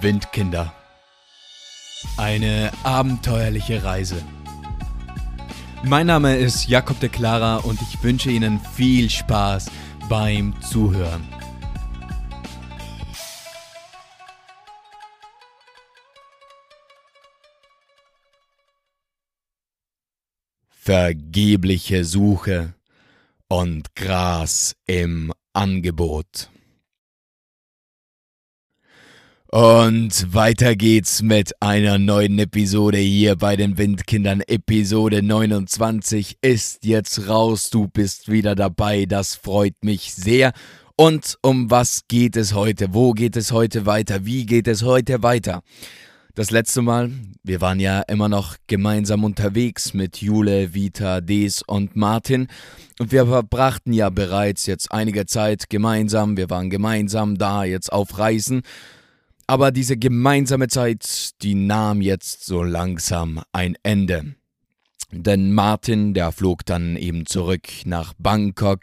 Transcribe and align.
Windkinder. 0.00 0.72
Eine 2.16 2.70
abenteuerliche 2.84 3.82
Reise. 3.82 4.22
Mein 5.84 6.06
Name 6.06 6.36
ist 6.36 6.68
Jakob 6.68 7.00
de 7.00 7.08
Clara 7.08 7.56
und 7.56 7.80
ich 7.82 8.02
wünsche 8.02 8.30
Ihnen 8.30 8.60
viel 8.60 9.10
Spaß 9.10 9.70
beim 10.08 10.54
Zuhören. 10.62 11.26
Vergebliche 20.68 22.04
Suche 22.04 22.74
und 23.48 23.94
Gras 23.96 24.76
im 24.86 25.32
Angebot. 25.52 26.50
Und 29.54 30.32
weiter 30.32 30.76
geht's 30.76 31.20
mit 31.20 31.52
einer 31.60 31.98
neuen 31.98 32.38
Episode 32.38 32.96
hier 32.96 33.36
bei 33.36 33.54
den 33.54 33.76
Windkindern. 33.76 34.40
Episode 34.46 35.22
29 35.22 36.38
ist 36.40 36.86
jetzt 36.86 37.28
raus. 37.28 37.68
Du 37.68 37.86
bist 37.86 38.30
wieder 38.30 38.54
dabei. 38.54 39.04
Das 39.04 39.34
freut 39.34 39.74
mich 39.82 40.14
sehr. 40.14 40.52
Und 40.96 41.36
um 41.42 41.70
was 41.70 42.04
geht 42.08 42.34
es 42.36 42.54
heute? 42.54 42.94
Wo 42.94 43.12
geht 43.12 43.36
es 43.36 43.52
heute 43.52 43.84
weiter? 43.84 44.24
Wie 44.24 44.46
geht 44.46 44.68
es 44.68 44.84
heute 44.84 45.22
weiter? 45.22 45.60
Das 46.34 46.50
letzte 46.50 46.80
Mal, 46.80 47.10
wir 47.42 47.60
waren 47.60 47.78
ja 47.78 48.00
immer 48.08 48.30
noch 48.30 48.56
gemeinsam 48.68 49.22
unterwegs 49.22 49.92
mit 49.92 50.22
Jule, 50.22 50.72
Vita, 50.72 51.20
Des 51.20 51.60
und 51.60 51.94
Martin. 51.94 52.48
Und 52.98 53.12
wir 53.12 53.26
verbrachten 53.26 53.92
ja 53.92 54.08
bereits 54.08 54.64
jetzt 54.64 54.90
einige 54.92 55.26
Zeit 55.26 55.68
gemeinsam. 55.68 56.38
Wir 56.38 56.48
waren 56.48 56.70
gemeinsam 56.70 57.36
da 57.36 57.64
jetzt 57.64 57.92
auf 57.92 58.18
Reisen. 58.18 58.62
Aber 59.52 59.70
diese 59.70 59.98
gemeinsame 59.98 60.68
Zeit, 60.68 61.32
die 61.42 61.54
nahm 61.54 62.00
jetzt 62.00 62.46
so 62.46 62.62
langsam 62.62 63.42
ein 63.52 63.76
Ende. 63.82 64.34
Denn 65.10 65.52
Martin, 65.52 66.14
der 66.14 66.32
flog 66.32 66.64
dann 66.64 66.96
eben 66.96 67.26
zurück 67.26 67.68
nach 67.84 68.14
Bangkok. 68.16 68.80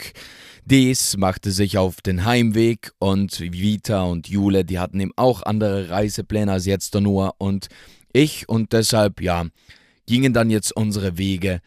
Des 0.66 1.17
machte 1.17 1.49
sich 1.49 1.80
auf 1.80 2.02
den 2.02 2.23
Heimweg 2.23 2.91
und 2.99 3.39
Vita 3.39 4.03
und 4.03 4.27
Jule, 4.30 4.63
die 4.63 4.77
hatten 4.77 4.99
eben 4.99 5.11
auch 5.16 5.41
andere 5.41 5.89
Reisepläne 5.89 6.52
als 6.52 6.67
jetzt 6.67 6.93
nur 6.93 7.33
und 7.39 7.69
ich 8.13 8.47
und 8.47 8.71
deshalb, 8.71 9.21
ja, 9.21 9.47
gingen 10.05 10.33
dann 10.33 10.52
jetzt 10.52 10.71
unsere 10.75 11.17
Wege 11.17 11.61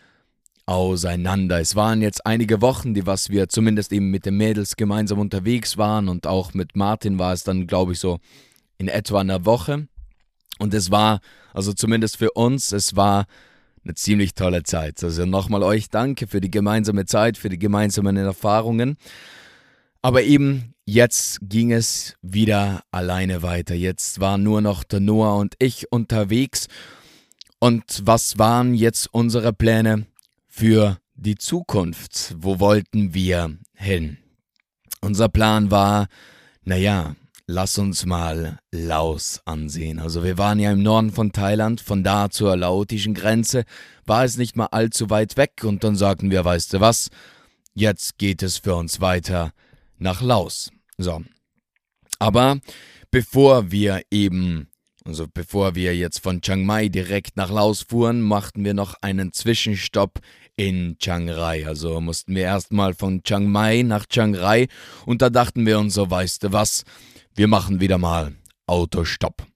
auseinander. 0.67 1.59
Es 1.59 1.75
waren 1.75 2.03
jetzt 2.03 2.25
einige 2.25 2.61
Wochen, 2.61 2.95
die 2.95 3.05
was 3.05 3.31
wir 3.31 3.49
zumindest 3.49 3.93
eben 3.93 4.13
mit 4.13 4.27
den 4.27 4.37
Mädels 4.37 4.77
gemeinsam 4.77 5.19
unterwegs 5.19 5.77
waren 5.77 6.09
und 6.09 6.29
auch 6.29 6.55
mit 6.55 6.77
Martin 6.77 7.19
war 7.19 7.33
es 7.33 7.43
dann, 7.43 7.67
glaube 7.67 7.95
ich, 7.95 7.99
so 7.99 8.21
in 8.83 8.89
etwa 8.89 9.21
einer 9.21 9.45
Woche. 9.45 9.87
Und 10.59 10.75
es 10.75 10.91
war, 10.91 11.21
also 11.55 11.73
zumindest 11.73 12.17
für 12.17 12.33
uns, 12.33 12.73
es 12.73 12.97
war 12.97 13.27
eine 13.85 13.95
ziemlich 13.95 14.35
tolle 14.35 14.65
Zeit. 14.65 15.03
Also 15.03 15.25
nochmal 15.25 15.63
euch 15.63 15.89
danke 15.89 16.27
für 16.27 16.41
die 16.41 16.51
gemeinsame 16.51 17.07
Zeit, 17.07 17.39
für 17.39 17.49
die 17.49 17.59
gemeinsamen 17.59 18.17
Erfahrungen. 18.17 18.97
Aber 20.03 20.23
eben 20.25 20.75
jetzt 20.85 21.39
ging 21.43 21.71
es 21.71 22.17
wieder 22.23 22.83
alleine 22.91 23.43
weiter. 23.43 23.75
Jetzt 23.75 24.19
waren 24.19 24.43
nur 24.43 24.61
noch 24.61 24.83
der 24.83 24.99
Noah 24.99 25.39
und 25.39 25.55
ich 25.61 25.93
unterwegs. 25.93 26.67
Und 27.61 28.03
was 28.05 28.37
waren 28.39 28.75
jetzt 28.75 29.15
unsere 29.15 29.53
Pläne 29.53 30.07
für 30.49 30.99
die 31.15 31.37
Zukunft? 31.37 32.35
Wo 32.37 32.59
wollten 32.59 33.15
wir 33.15 33.57
hin? 33.75 34.19
Unser 35.01 35.29
Plan 35.29 35.71
war, 35.71 36.09
naja, 36.65 37.15
Lass 37.55 37.77
uns 37.77 38.07
mal 38.07 38.61
Laos 38.71 39.43
ansehen. 39.45 39.99
Also 39.99 40.25
wir 40.25 40.39
waren 40.39 40.59
ja 40.59 40.73
im 40.73 40.83
Norden 40.83 41.13
von 41.13 41.33
Thailand, 41.33 41.83
von 41.83 42.03
da 42.03 42.31
zur 42.31 42.57
laotischen 42.57 43.13
Grenze 43.13 43.65
war 44.07 44.25
es 44.25 44.39
nicht 44.39 44.57
mal 44.57 44.69
allzu 44.71 45.11
weit 45.11 45.37
weg 45.37 45.61
und 45.63 45.85
dann 45.85 45.95
sagten 45.95 46.31
wir, 46.31 46.47
weißt 46.47 46.73
du 46.73 46.81
was, 46.81 47.11
jetzt 47.75 48.17
geht 48.17 48.43
es 48.43 48.57
für 48.57 48.75
uns 48.75 49.03
weiter 49.03 49.53
nach 49.99 50.23
Laos. 50.23 50.71
So. 50.97 51.23
Aber 52.19 52.59
bevor 53.11 53.71
wir 53.71 54.01
eben, 54.11 54.71
also 55.05 55.27
bevor 55.29 55.75
wir 55.75 55.95
jetzt 55.95 56.21
von 56.21 56.41
Chiang 56.41 56.65
Mai 56.65 56.89
direkt 56.89 57.37
nach 57.37 57.51
Laos 57.51 57.83
fuhren, 57.83 58.23
machten 58.23 58.65
wir 58.65 58.73
noch 58.73 58.95
einen 59.03 59.35
Zwischenstopp 59.35 60.21
in 60.57 60.97
Chiang 60.99 61.29
Rai. 61.29 61.67
Also 61.67 62.01
mussten 62.01 62.35
wir 62.35 62.45
erstmal 62.45 62.95
von 62.95 63.23
Chiang 63.25 63.45
Mai 63.45 63.83
nach 63.83 64.07
Chiang 64.07 64.35
Rai 64.35 64.69
und 65.05 65.21
da 65.21 65.29
dachten 65.29 65.67
wir 65.67 65.79
uns 65.79 65.93
so, 65.93 66.11
weißt 66.11 66.45
du 66.45 66.53
was, 66.53 66.85
wir 67.35 67.49
machen 67.49 67.81
wieder 67.81 67.99
mal 67.99 68.35
Autostopp. 68.67 69.47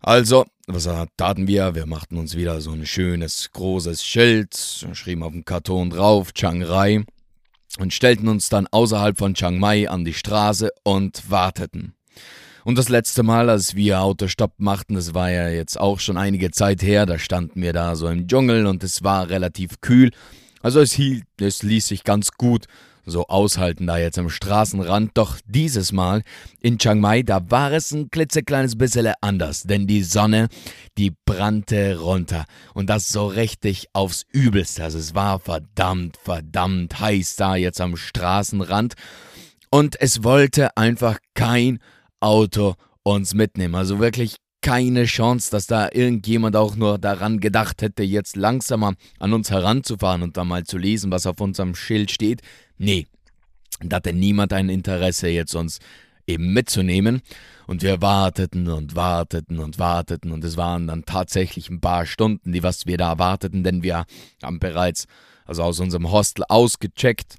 Also, 0.00 0.46
was 0.66 0.88
taten 1.16 1.46
wir? 1.46 1.74
Wir 1.74 1.86
machten 1.86 2.16
uns 2.16 2.36
wieder 2.36 2.60
so 2.60 2.72
ein 2.72 2.86
schönes, 2.86 3.50
großes 3.52 4.04
Schild, 4.04 4.54
schrieben 4.92 5.22
auf 5.22 5.32
dem 5.32 5.44
Karton 5.44 5.90
drauf, 5.90 6.32
Chiang 6.32 6.62
Rai, 6.62 7.04
und 7.78 7.92
stellten 7.92 8.28
uns 8.28 8.48
dann 8.48 8.66
außerhalb 8.66 9.16
von 9.16 9.34
Chiang 9.34 9.58
Mai 9.58 9.88
an 9.88 10.04
die 10.04 10.14
Straße 10.14 10.70
und 10.84 11.30
warteten. 11.30 11.94
Und 12.64 12.78
das 12.78 12.88
letzte 12.88 13.22
Mal, 13.22 13.50
als 13.50 13.74
wir 13.74 14.02
Autostopp 14.02 14.54
machten, 14.58 14.94
das 14.94 15.14
war 15.14 15.30
ja 15.30 15.48
jetzt 15.48 15.80
auch 15.80 15.98
schon 15.98 16.16
einige 16.16 16.52
Zeit 16.52 16.82
her, 16.82 17.06
da 17.06 17.18
standen 17.18 17.60
wir 17.60 17.72
da 17.72 17.96
so 17.96 18.08
im 18.08 18.28
Dschungel 18.28 18.66
und 18.66 18.84
es 18.84 19.02
war 19.02 19.28
relativ 19.30 19.80
kühl. 19.80 20.10
Also 20.60 20.80
es, 20.80 20.92
hielt, 20.92 21.24
es 21.40 21.64
ließ 21.64 21.88
sich 21.88 22.04
ganz 22.04 22.32
gut 22.32 22.66
so 23.04 23.26
aushalten 23.26 23.86
da 23.86 23.98
jetzt 23.98 24.18
am 24.18 24.30
Straßenrand. 24.30 25.12
Doch 25.14 25.38
dieses 25.46 25.92
Mal 25.92 26.22
in 26.60 26.78
Chiang 26.78 27.00
Mai, 27.00 27.22
da 27.22 27.50
war 27.50 27.72
es 27.72 27.92
ein 27.92 28.10
klitzekleines 28.10 28.76
bisschen 28.76 29.12
anders, 29.20 29.64
denn 29.64 29.86
die 29.86 30.02
Sonne, 30.02 30.48
die 30.98 31.12
brannte 31.24 31.98
runter 31.98 32.44
und 32.74 32.88
das 32.88 33.08
so 33.08 33.26
richtig 33.26 33.88
aufs 33.92 34.24
Übelste. 34.30 34.84
Also 34.84 34.98
es 34.98 35.14
war 35.14 35.38
verdammt, 35.40 36.16
verdammt 36.22 37.00
heiß 37.00 37.36
da 37.36 37.56
jetzt 37.56 37.80
am 37.80 37.96
Straßenrand 37.96 38.94
und 39.70 40.00
es 40.00 40.22
wollte 40.22 40.76
einfach 40.76 41.18
kein 41.34 41.78
Auto 42.20 42.74
uns 43.02 43.34
mitnehmen. 43.34 43.74
Also 43.74 43.98
wirklich 43.98 44.36
keine 44.62 45.04
Chance, 45.04 45.50
dass 45.50 45.66
da 45.66 45.88
irgendjemand 45.92 46.56
auch 46.56 46.76
nur 46.76 46.98
daran 46.98 47.40
gedacht 47.40 47.82
hätte, 47.82 48.02
jetzt 48.02 48.36
langsamer 48.36 48.94
an 49.18 49.32
uns 49.32 49.50
heranzufahren 49.50 50.22
und 50.22 50.36
da 50.36 50.44
mal 50.44 50.64
zu 50.64 50.78
lesen, 50.78 51.10
was 51.10 51.26
auf 51.26 51.40
unserem 51.40 51.74
Schild 51.74 52.10
steht. 52.10 52.40
Nee, 52.78 53.06
da 53.80 53.96
hatte 53.96 54.12
niemand 54.12 54.52
ein 54.52 54.68
Interesse, 54.68 55.28
jetzt 55.28 55.54
uns 55.54 55.80
eben 56.26 56.52
mitzunehmen. 56.52 57.20
Und 57.66 57.82
wir 57.82 58.00
warteten 58.00 58.68
und 58.68 58.96
warteten 58.96 59.58
und 59.58 59.78
warteten 59.78 60.32
und 60.32 60.44
es 60.44 60.56
waren 60.56 60.86
dann 60.86 61.04
tatsächlich 61.04 61.70
ein 61.70 61.80
paar 61.80 62.06
Stunden, 62.06 62.52
die 62.52 62.62
was 62.62 62.86
wir 62.86 62.96
da 62.96 63.18
warteten, 63.18 63.62
denn 63.62 63.82
wir 63.82 64.04
haben 64.42 64.58
bereits 64.58 65.06
also 65.44 65.62
aus 65.62 65.80
unserem 65.80 66.10
Hostel 66.10 66.44
ausgecheckt 66.48 67.36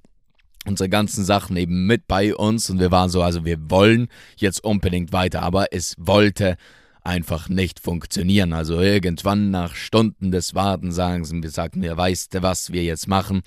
unsere 0.66 0.90
ganzen 0.90 1.26
Sachen 1.26 1.58
eben 1.58 1.86
mit 1.88 2.08
bei 2.08 2.36
uns 2.36 2.70
und 2.70 2.80
wir 2.80 2.92
waren 2.92 3.10
so, 3.10 3.22
also 3.22 3.46
wir 3.46 3.70
wollen 3.70 4.08
jetzt 4.38 4.64
unbedingt 4.64 5.12
weiter, 5.12 5.42
aber 5.42 5.68
es 5.72 5.96
wollte 5.98 6.56
einfach 7.04 7.50
nicht 7.50 7.80
funktionieren. 7.80 8.54
Also 8.54 8.80
irgendwann 8.80 9.52
nach 9.52 9.76
Stunden 9.76 10.32
des 10.32 10.54
Wartens 10.56 10.96
sagen 10.96 11.44
wir, 11.44 11.50
sagten 11.50 11.82
wir, 11.82 11.98
weißt 11.98 12.34
du, 12.34 12.42
was 12.42 12.72
wir 12.72 12.84
jetzt 12.84 13.08
machen? 13.08 13.42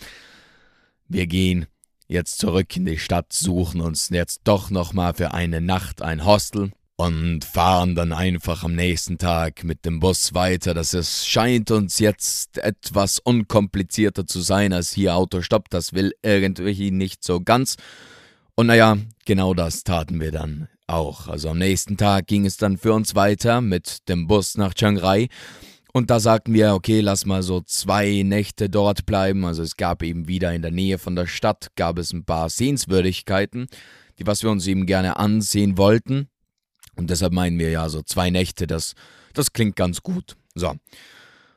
Wir 1.08 1.26
gehen 1.26 1.66
jetzt 2.08 2.38
zurück 2.38 2.76
in 2.76 2.84
die 2.84 2.98
Stadt, 2.98 3.32
suchen 3.32 3.80
uns 3.80 4.10
jetzt 4.10 4.42
doch 4.44 4.70
nochmal 4.70 5.14
für 5.14 5.32
eine 5.32 5.60
Nacht 5.60 6.02
ein 6.02 6.24
Hostel 6.24 6.72
und 6.96 7.44
fahren 7.44 7.94
dann 7.94 8.12
einfach 8.12 8.64
am 8.64 8.74
nächsten 8.74 9.18
Tag 9.18 9.64
mit 9.64 9.84
dem 9.84 10.00
Bus 10.00 10.34
weiter. 10.34 10.72
Das 10.72 10.94
ist, 10.94 11.28
scheint 11.28 11.70
uns 11.70 11.98
jetzt 11.98 12.58
etwas 12.58 13.18
unkomplizierter 13.18 14.26
zu 14.26 14.40
sein 14.40 14.72
als 14.72 14.92
hier 14.92 15.14
Autostopp. 15.14 15.68
Das 15.70 15.92
will 15.92 16.14
irgendwie 16.22 16.90
nicht 16.90 17.22
so 17.22 17.40
ganz. 17.40 17.76
Und 18.54 18.68
naja, 18.68 18.96
genau 19.26 19.52
das 19.52 19.84
taten 19.84 20.20
wir 20.20 20.32
dann 20.32 20.68
auch. 20.86 21.28
Also 21.28 21.50
am 21.50 21.58
nächsten 21.58 21.96
Tag 21.96 22.26
ging 22.26 22.46
es 22.46 22.56
dann 22.56 22.78
für 22.78 22.92
uns 22.92 23.14
weiter 23.14 23.60
mit 23.60 24.08
dem 24.08 24.26
Bus 24.26 24.56
nach 24.56 24.74
Chiang 24.74 24.98
Rai. 24.98 25.28
Und 25.92 26.10
da 26.10 26.20
sagten 26.20 26.52
wir, 26.52 26.74
okay, 26.74 27.00
lass 27.00 27.24
mal 27.24 27.42
so 27.42 27.62
zwei 27.62 28.22
Nächte 28.22 28.68
dort 28.68 29.06
bleiben. 29.06 29.44
Also 29.44 29.62
es 29.62 29.76
gab 29.76 30.02
eben 30.02 30.28
wieder 30.28 30.52
in 30.52 30.62
der 30.62 30.70
Nähe 30.70 30.98
von 30.98 31.16
der 31.16 31.26
Stadt, 31.26 31.68
gab 31.74 31.98
es 31.98 32.12
ein 32.12 32.24
paar 32.24 32.50
Sehenswürdigkeiten, 32.50 33.66
die 34.18 34.26
was 34.26 34.42
wir 34.42 34.50
uns 34.50 34.66
eben 34.66 34.86
gerne 34.86 35.16
ansehen 35.16 35.78
wollten. 35.78 36.28
Und 36.96 37.10
deshalb 37.10 37.32
meinen 37.32 37.58
wir 37.58 37.70
ja 37.70 37.88
so 37.88 38.02
zwei 38.02 38.30
Nächte, 38.30 38.66
das, 38.66 38.94
das 39.32 39.52
klingt 39.52 39.76
ganz 39.76 40.02
gut. 40.02 40.36
So. 40.54 40.74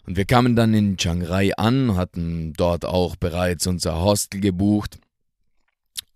Und 0.05 0.17
wir 0.17 0.25
kamen 0.25 0.55
dann 0.55 0.73
in 0.73 0.97
Chiang 0.97 1.21
Rai 1.21 1.55
an, 1.55 1.95
hatten 1.95 2.53
dort 2.53 2.85
auch 2.85 3.15
bereits 3.15 3.67
unser 3.67 4.01
Hostel 4.01 4.41
gebucht 4.41 4.99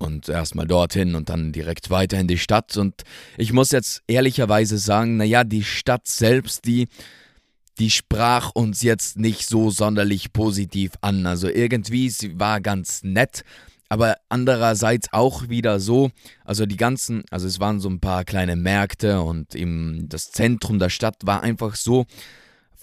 und 0.04 0.30
erstmal 0.30 0.68
dorthin 0.68 1.16
und 1.16 1.30
dann 1.30 1.52
direkt 1.52 1.90
weiter 1.90 2.20
in 2.20 2.28
die 2.28 2.38
Stadt. 2.38 2.78
Und 2.78 3.04
ich 3.38 3.54
muss 3.54 3.72
jetzt 3.72 4.04
ehrlicherweise 4.08 4.78
sagen, 4.78 5.18
naja, 5.18 5.44
die 5.44 5.64
Stadt 5.64 6.08
selbst, 6.08 6.66
die 6.66 6.88
die 7.80 7.90
sprach 7.90 8.52
uns 8.54 8.82
jetzt 8.82 9.18
nicht 9.18 9.48
so 9.48 9.70
sonderlich 9.70 10.32
positiv 10.32 10.92
an. 11.02 11.26
Also 11.26 11.50
irgendwie, 11.50 12.10
sie 12.10 12.40
war 12.40 12.62
ganz 12.62 13.04
nett, 13.04 13.44
aber 13.90 14.18
andererseits 14.30 15.12
auch 15.12 15.50
wieder 15.50 15.80
so, 15.80 16.12
also 16.46 16.66
die 16.66 16.78
ganzen, 16.78 17.24
also 17.32 17.48
es 17.48 17.60
waren 17.60 17.80
so 17.80 17.90
ein 17.90 18.00
paar 18.00 18.26
kleine 18.26 18.56
Märkte 18.56 19.22
und 19.22 19.56
eben 19.56 20.08
das 20.10 20.32
Zentrum 20.32 20.80
der 20.80 20.90
Stadt 20.90 21.18
war 21.24 21.42
einfach 21.42 21.76
so 21.76 22.06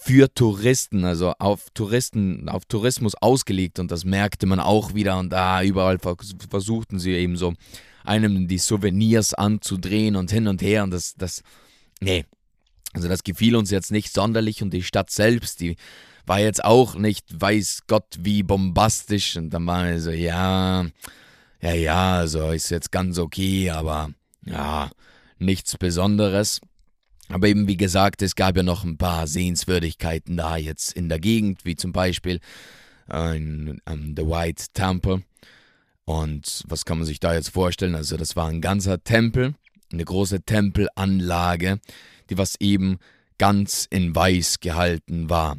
für 0.03 0.33
Touristen, 0.33 1.05
also 1.05 1.33
auf 1.37 1.69
Touristen, 1.73 2.49
auf 2.49 2.65
Tourismus 2.65 3.13
ausgelegt 3.15 3.77
und 3.77 3.91
das 3.91 4.03
merkte 4.03 4.47
man 4.47 4.59
auch 4.59 4.95
wieder 4.95 5.19
und 5.19 5.29
da 5.29 5.61
überall 5.61 5.99
versuchten 5.99 6.97
sie 6.97 7.11
eben 7.11 7.37
so 7.37 7.53
einem 8.03 8.47
die 8.47 8.57
Souvenirs 8.57 9.35
anzudrehen 9.35 10.15
und 10.15 10.31
hin 10.31 10.47
und 10.47 10.61
her 10.63 10.83
und 10.83 10.91
das, 10.91 11.13
das, 11.15 11.43
nee, 11.99 12.25
also 12.93 13.07
das 13.07 13.23
gefiel 13.23 13.55
uns 13.55 13.69
jetzt 13.69 13.91
nicht 13.91 14.11
sonderlich 14.11 14.63
und 14.63 14.71
die 14.71 14.83
Stadt 14.83 15.11
selbst, 15.11 15.59
die 15.59 15.75
war 16.25 16.39
jetzt 16.39 16.63
auch 16.63 16.95
nicht, 16.95 17.25
weiß 17.39 17.81
Gott, 17.87 18.17
wie 18.19 18.43
bombastisch. 18.43 19.37
Und 19.37 19.51
dann 19.51 19.65
waren 19.65 19.87
wir 19.87 20.01
so, 20.01 20.11
ja, 20.11 20.85
ja, 21.61 21.73
ja, 21.73 22.15
also 22.15 22.51
ist 22.51 22.69
jetzt 22.69 22.91
ganz 22.91 23.17
okay, 23.17 23.69
aber 23.69 24.09
ja, 24.45 24.89
nichts 25.39 25.77
Besonderes. 25.77 26.61
Aber 27.31 27.47
eben 27.47 27.67
wie 27.67 27.77
gesagt, 27.77 28.21
es 28.21 28.35
gab 28.35 28.57
ja 28.57 28.63
noch 28.63 28.83
ein 28.83 28.97
paar 28.97 29.25
Sehenswürdigkeiten 29.25 30.37
da 30.37 30.57
jetzt 30.57 30.93
in 30.93 31.07
der 31.07 31.19
Gegend, 31.19 31.63
wie 31.63 31.75
zum 31.75 31.93
Beispiel 31.93 32.39
äh, 33.09 33.37
in, 33.37 33.81
um, 33.89 34.15
The 34.15 34.25
White 34.25 34.65
Temple. 34.73 35.23
Und 36.05 36.63
was 36.67 36.83
kann 36.83 36.97
man 36.97 37.07
sich 37.07 37.19
da 37.19 37.33
jetzt 37.33 37.49
vorstellen? 37.49 37.95
Also 37.95 38.17
das 38.17 38.35
war 38.35 38.47
ein 38.47 38.59
ganzer 38.59 39.03
Tempel, 39.03 39.55
eine 39.93 40.03
große 40.03 40.41
Tempelanlage, 40.41 41.79
die 42.29 42.37
was 42.37 42.59
eben 42.59 42.97
ganz 43.37 43.87
in 43.89 44.13
Weiß 44.15 44.59
gehalten 44.59 45.29
war. 45.29 45.57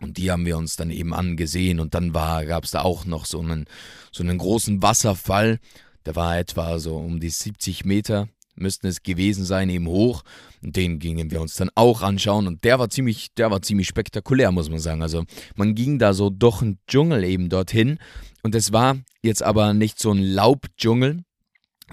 Und 0.00 0.16
die 0.16 0.30
haben 0.30 0.46
wir 0.46 0.56
uns 0.56 0.76
dann 0.76 0.90
eben 0.90 1.12
angesehen 1.12 1.80
und 1.80 1.94
dann 1.94 2.12
gab 2.12 2.64
es 2.64 2.70
da 2.70 2.82
auch 2.82 3.04
noch 3.04 3.26
so 3.26 3.40
einen, 3.40 3.66
so 4.12 4.22
einen 4.22 4.38
großen 4.38 4.80
Wasserfall, 4.80 5.58
der 6.06 6.16
war 6.16 6.38
etwa 6.38 6.78
so 6.78 6.96
um 6.96 7.20
die 7.20 7.30
70 7.30 7.84
Meter, 7.84 8.28
müssten 8.60 8.86
es 8.86 9.02
gewesen 9.02 9.44
sein, 9.44 9.68
eben 9.70 9.86
hoch. 9.86 10.22
Den 10.60 10.98
gingen 10.98 11.30
wir 11.30 11.40
uns 11.40 11.54
dann 11.54 11.70
auch 11.74 12.02
anschauen 12.02 12.46
und 12.46 12.64
der 12.64 12.78
war 12.78 12.90
ziemlich, 12.90 13.28
der 13.36 13.50
war 13.50 13.62
ziemlich 13.62 13.88
spektakulär, 13.88 14.50
muss 14.52 14.70
man 14.70 14.80
sagen. 14.80 15.02
Also 15.02 15.24
man 15.56 15.74
ging 15.74 15.98
da 15.98 16.12
so 16.14 16.30
durch 16.30 16.62
einen 16.62 16.78
Dschungel 16.86 17.24
eben 17.24 17.48
dorthin 17.48 17.98
und 18.42 18.54
es 18.54 18.72
war 18.72 18.98
jetzt 19.22 19.42
aber 19.42 19.74
nicht 19.74 19.98
so 20.00 20.10
ein 20.10 20.22
Laubdschungel, 20.22 21.22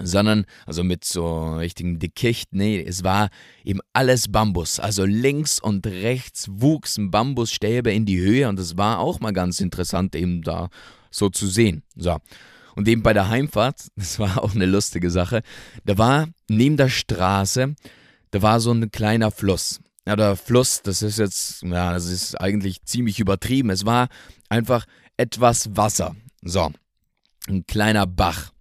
sondern, 0.02 0.44
also 0.66 0.84
mit 0.84 1.04
so 1.04 1.56
richtigen 1.56 1.98
Dickicht, 1.98 2.52
nee, 2.52 2.80
es 2.80 3.02
war 3.02 3.30
eben 3.64 3.80
alles 3.92 4.30
Bambus. 4.30 4.78
Also 4.78 5.04
links 5.04 5.58
und 5.60 5.86
rechts 5.86 6.48
wuchsen 6.50 7.10
Bambusstäbe 7.10 7.92
in 7.92 8.04
die 8.04 8.18
Höhe 8.18 8.48
und 8.48 8.58
es 8.58 8.76
war 8.76 8.98
auch 8.98 9.20
mal 9.20 9.32
ganz 9.32 9.60
interessant, 9.60 10.14
eben 10.14 10.42
da 10.42 10.68
so 11.10 11.30
zu 11.30 11.46
sehen. 11.46 11.82
So. 11.94 12.18
Und 12.76 12.86
eben 12.86 13.02
bei 13.02 13.12
der 13.12 13.28
Heimfahrt, 13.28 13.88
das 13.96 14.18
war 14.18 14.42
auch 14.42 14.54
eine 14.54 14.66
lustige 14.66 15.10
Sache, 15.10 15.42
da 15.84 15.98
war 15.98 16.28
neben 16.48 16.76
der 16.76 16.88
Straße, 16.88 17.74
da 18.30 18.42
war 18.42 18.60
so 18.60 18.72
ein 18.72 18.90
kleiner 18.90 19.30
Fluss. 19.30 19.80
Ja, 20.06 20.14
der 20.14 20.36
Fluss, 20.36 20.82
das 20.82 21.02
ist 21.02 21.18
jetzt, 21.18 21.62
ja, 21.62 21.92
das 21.92 22.06
ist 22.06 22.40
eigentlich 22.40 22.84
ziemlich 22.84 23.18
übertrieben. 23.18 23.70
Es 23.70 23.84
war 23.84 24.06
einfach 24.48 24.86
etwas 25.16 25.76
Wasser. 25.76 26.14
So, 26.42 26.70
ein 27.48 27.66
kleiner 27.66 28.06
Bach. 28.06 28.52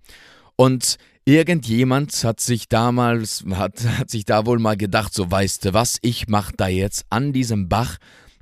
Und 0.56 0.98
Irgendjemand 1.28 2.24
hat 2.24 2.40
sich 2.40 2.70
damals, 2.70 3.44
hat, 3.50 3.84
hat 3.84 4.12
sich 4.12 4.26
da 4.26 4.46
wohl 4.46 4.60
mal 4.60 4.78
gedacht, 4.78 5.12
so 5.12 5.32
weißt 5.32 5.66
du 5.66 5.74
was, 5.74 5.98
ich 6.04 6.28
mach 6.28 6.52
da 6.52 6.68
jetzt 6.68 7.04
an 7.10 7.34
diesem 7.34 7.68
Bach, 7.68 7.98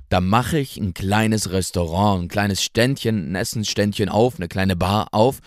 da 0.08 0.20
mache 0.20 0.58
ich 0.58 0.76
ein 0.76 0.94
kleines 0.94 1.50
Restaurant, 1.50 2.22
ein 2.22 2.28
kleines 2.28 2.62
Ständchen, 2.62 3.32
ein 3.32 3.34
Essensständchen 3.34 4.08
auf, 4.08 4.36
eine 4.36 4.48
kleine 4.48 4.76
Bar 4.76 5.08
auf 5.12 5.40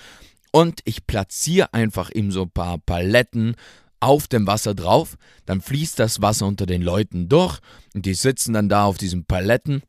und 0.52 0.82
ich 0.86 1.08
platziere 1.08 1.74
einfach 1.74 2.10
ihm 2.10 2.32
so 2.32 2.44
ein 2.44 2.52
paar 2.52 2.78
Paletten 2.80 3.56
auf 4.00 4.28
dem 4.28 4.46
Wasser 4.48 4.76
drauf, 4.76 5.18
dann 5.46 5.62
fließt 5.62 6.00
das 6.00 6.22
Wasser 6.22 6.46
unter 6.46 6.66
den 6.66 6.82
Leuten 6.82 7.30
durch 7.30 7.60
und 7.94 8.06
die 8.06 8.14
sitzen 8.14 8.54
dann 8.54 8.70
da 8.70 8.86
auf 8.86 8.98
diesen 8.98 9.26
Paletten 9.26 9.82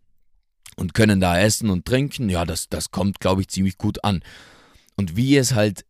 und 0.76 0.94
können 0.94 1.20
da 1.20 1.38
essen 1.38 1.70
und 1.70 1.84
trinken. 1.84 2.30
Ja, 2.30 2.44
das, 2.44 2.68
das 2.68 2.90
kommt, 2.90 3.20
glaube 3.20 3.42
ich, 3.42 3.48
ziemlich 3.48 3.78
gut 3.78 4.04
an. 4.04 4.22
Und 4.96 5.16
wie 5.16 5.36
es 5.36 5.54
halt 5.54 5.84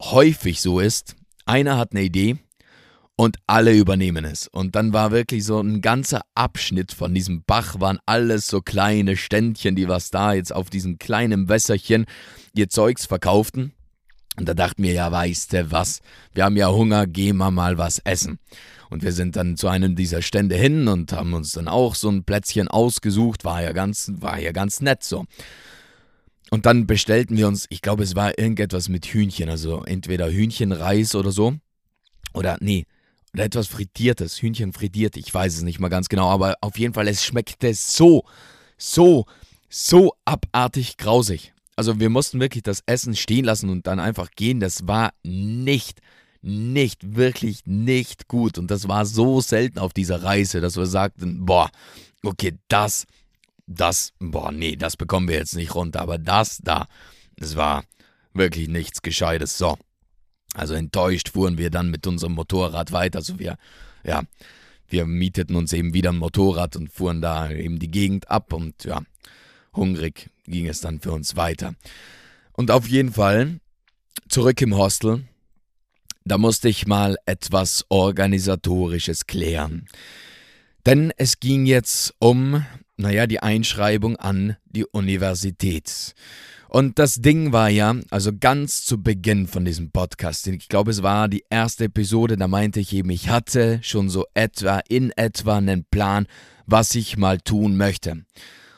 häufig 0.00 0.60
so 0.60 0.80
ist, 0.80 1.16
einer 1.44 1.76
hat 1.76 1.92
eine 1.92 2.02
Idee 2.02 2.38
und 3.20 3.36
alle 3.46 3.76
übernehmen 3.76 4.24
es. 4.24 4.48
Und 4.48 4.74
dann 4.74 4.94
war 4.94 5.10
wirklich 5.10 5.44
so 5.44 5.60
ein 5.60 5.82
ganzer 5.82 6.22
Abschnitt 6.34 6.90
von 6.90 7.12
diesem 7.12 7.42
Bach, 7.44 7.78
waren 7.78 7.98
alles 8.06 8.46
so 8.46 8.62
kleine 8.62 9.14
Ständchen, 9.14 9.76
die 9.76 9.88
was 9.88 10.08
da 10.08 10.32
jetzt 10.32 10.54
auf 10.54 10.70
diesem 10.70 10.98
kleinen 10.98 11.46
Wässerchen 11.50 12.06
ihr 12.54 12.70
Zeugs 12.70 13.04
verkauften. 13.04 13.74
Und 14.38 14.48
da 14.48 14.54
dachten 14.54 14.82
wir, 14.82 14.94
ja, 14.94 15.12
weißt 15.12 15.52
du 15.52 15.70
was, 15.70 16.00
wir 16.32 16.44
haben 16.44 16.56
ja 16.56 16.70
Hunger, 16.70 17.06
gehen 17.06 17.36
wir 17.36 17.50
mal 17.50 17.76
was 17.76 17.98
essen. 17.98 18.38
Und 18.88 19.02
wir 19.02 19.12
sind 19.12 19.36
dann 19.36 19.58
zu 19.58 19.68
einem 19.68 19.96
dieser 19.96 20.22
Stände 20.22 20.54
hin 20.54 20.88
und 20.88 21.12
haben 21.12 21.34
uns 21.34 21.52
dann 21.52 21.68
auch 21.68 21.96
so 21.96 22.08
ein 22.08 22.24
Plätzchen 22.24 22.68
ausgesucht, 22.68 23.44
war 23.44 23.62
ja 23.62 23.72
ganz, 23.72 24.10
war 24.14 24.40
ja 24.40 24.52
ganz 24.52 24.80
nett 24.80 25.04
so. 25.04 25.26
Und 26.48 26.64
dann 26.64 26.86
bestellten 26.86 27.36
wir 27.36 27.48
uns, 27.48 27.66
ich 27.68 27.82
glaube, 27.82 28.02
es 28.02 28.16
war 28.16 28.38
irgendetwas 28.38 28.88
mit 28.88 29.04
Hühnchen, 29.04 29.50
also 29.50 29.84
entweder 29.84 30.32
Hühnchenreis 30.32 31.14
oder 31.14 31.32
so. 31.32 31.56
Oder, 32.32 32.56
nee, 32.60 32.86
oder 33.34 33.44
etwas 33.44 33.68
Frittiertes, 33.68 34.40
Hühnchen 34.40 34.72
frittiert, 34.72 35.16
ich 35.16 35.32
weiß 35.32 35.54
es 35.54 35.62
nicht 35.62 35.80
mal 35.80 35.88
ganz 35.88 36.08
genau, 36.08 36.28
aber 36.28 36.56
auf 36.60 36.78
jeden 36.78 36.94
Fall, 36.94 37.08
es 37.08 37.24
schmeckte 37.24 37.72
so, 37.74 38.24
so, 38.76 39.26
so 39.68 40.14
abartig 40.24 40.96
grausig. 40.96 41.52
Also 41.76 41.98
wir 42.00 42.10
mussten 42.10 42.40
wirklich 42.40 42.62
das 42.62 42.82
Essen 42.86 43.14
stehen 43.16 43.44
lassen 43.44 43.70
und 43.70 43.86
dann 43.86 44.00
einfach 44.00 44.30
gehen. 44.32 44.60
Das 44.60 44.86
war 44.86 45.12
nicht, 45.22 46.00
nicht, 46.42 47.16
wirklich 47.16 47.60
nicht 47.64 48.28
gut. 48.28 48.58
Und 48.58 48.70
das 48.70 48.86
war 48.86 49.06
so 49.06 49.40
selten 49.40 49.78
auf 49.78 49.94
dieser 49.94 50.22
Reise, 50.22 50.60
dass 50.60 50.76
wir 50.76 50.84
sagten, 50.84 51.46
boah, 51.46 51.70
okay, 52.22 52.58
das 52.68 53.06
das, 53.70 54.12
boah, 54.18 54.50
nee, 54.50 54.76
das 54.76 54.96
bekommen 54.96 55.28
wir 55.28 55.36
jetzt 55.36 55.54
nicht 55.54 55.74
runter, 55.74 56.00
aber 56.00 56.18
das 56.18 56.58
da, 56.58 56.88
das 57.36 57.56
war 57.56 57.84
wirklich 58.34 58.68
nichts 58.68 59.00
Gescheites. 59.00 59.56
So. 59.56 59.78
Also 60.54 60.74
enttäuscht 60.74 61.30
fuhren 61.30 61.58
wir 61.58 61.70
dann 61.70 61.90
mit 61.90 62.06
unserem 62.06 62.34
Motorrad 62.34 62.92
weiter. 62.92 63.18
Also 63.18 63.38
wir, 63.38 63.56
ja, 64.04 64.22
wir 64.88 65.06
mieteten 65.06 65.56
uns 65.56 65.72
eben 65.72 65.94
wieder 65.94 66.10
ein 66.10 66.18
Motorrad 66.18 66.76
und 66.76 66.92
fuhren 66.92 67.20
da 67.20 67.50
eben 67.50 67.78
die 67.78 67.90
Gegend 67.90 68.30
ab 68.30 68.52
und 68.52 68.84
ja, 68.84 69.02
hungrig 69.74 70.30
ging 70.46 70.66
es 70.66 70.80
dann 70.80 71.00
für 71.00 71.12
uns 71.12 71.36
weiter. 71.36 71.74
Und 72.52 72.70
auf 72.70 72.88
jeden 72.88 73.12
Fall, 73.12 73.60
zurück 74.28 74.60
im 74.60 74.76
Hostel, 74.76 75.22
da 76.24 76.36
musste 76.36 76.68
ich 76.68 76.86
mal 76.86 77.16
etwas 77.26 77.86
Organisatorisches 77.88 79.26
klären. 79.26 79.86
Denn 80.84 81.12
es 81.16 81.40
ging 81.40 81.66
jetzt 81.66 82.14
um 82.18 82.64
naja, 83.00 83.26
die 83.26 83.42
Einschreibung 83.42 84.16
an 84.16 84.56
die 84.66 84.84
Universität. 84.84 86.14
Und 86.72 87.00
das 87.00 87.16
Ding 87.16 87.52
war 87.52 87.68
ja, 87.68 87.96
also 88.10 88.30
ganz 88.32 88.84
zu 88.84 89.02
Beginn 89.02 89.48
von 89.48 89.64
diesem 89.64 89.90
Podcast, 89.90 90.46
ich 90.46 90.68
glaube, 90.68 90.92
es 90.92 91.02
war 91.02 91.26
die 91.26 91.42
erste 91.50 91.86
Episode, 91.86 92.36
da 92.36 92.46
meinte 92.46 92.78
ich 92.78 92.92
eben, 92.92 93.10
ich 93.10 93.28
hatte 93.28 93.80
schon 93.82 94.08
so 94.08 94.24
etwa 94.34 94.80
in 94.88 95.10
etwa 95.16 95.56
einen 95.56 95.84
Plan, 95.90 96.28
was 96.66 96.94
ich 96.94 97.16
mal 97.16 97.40
tun 97.40 97.76
möchte. 97.76 98.12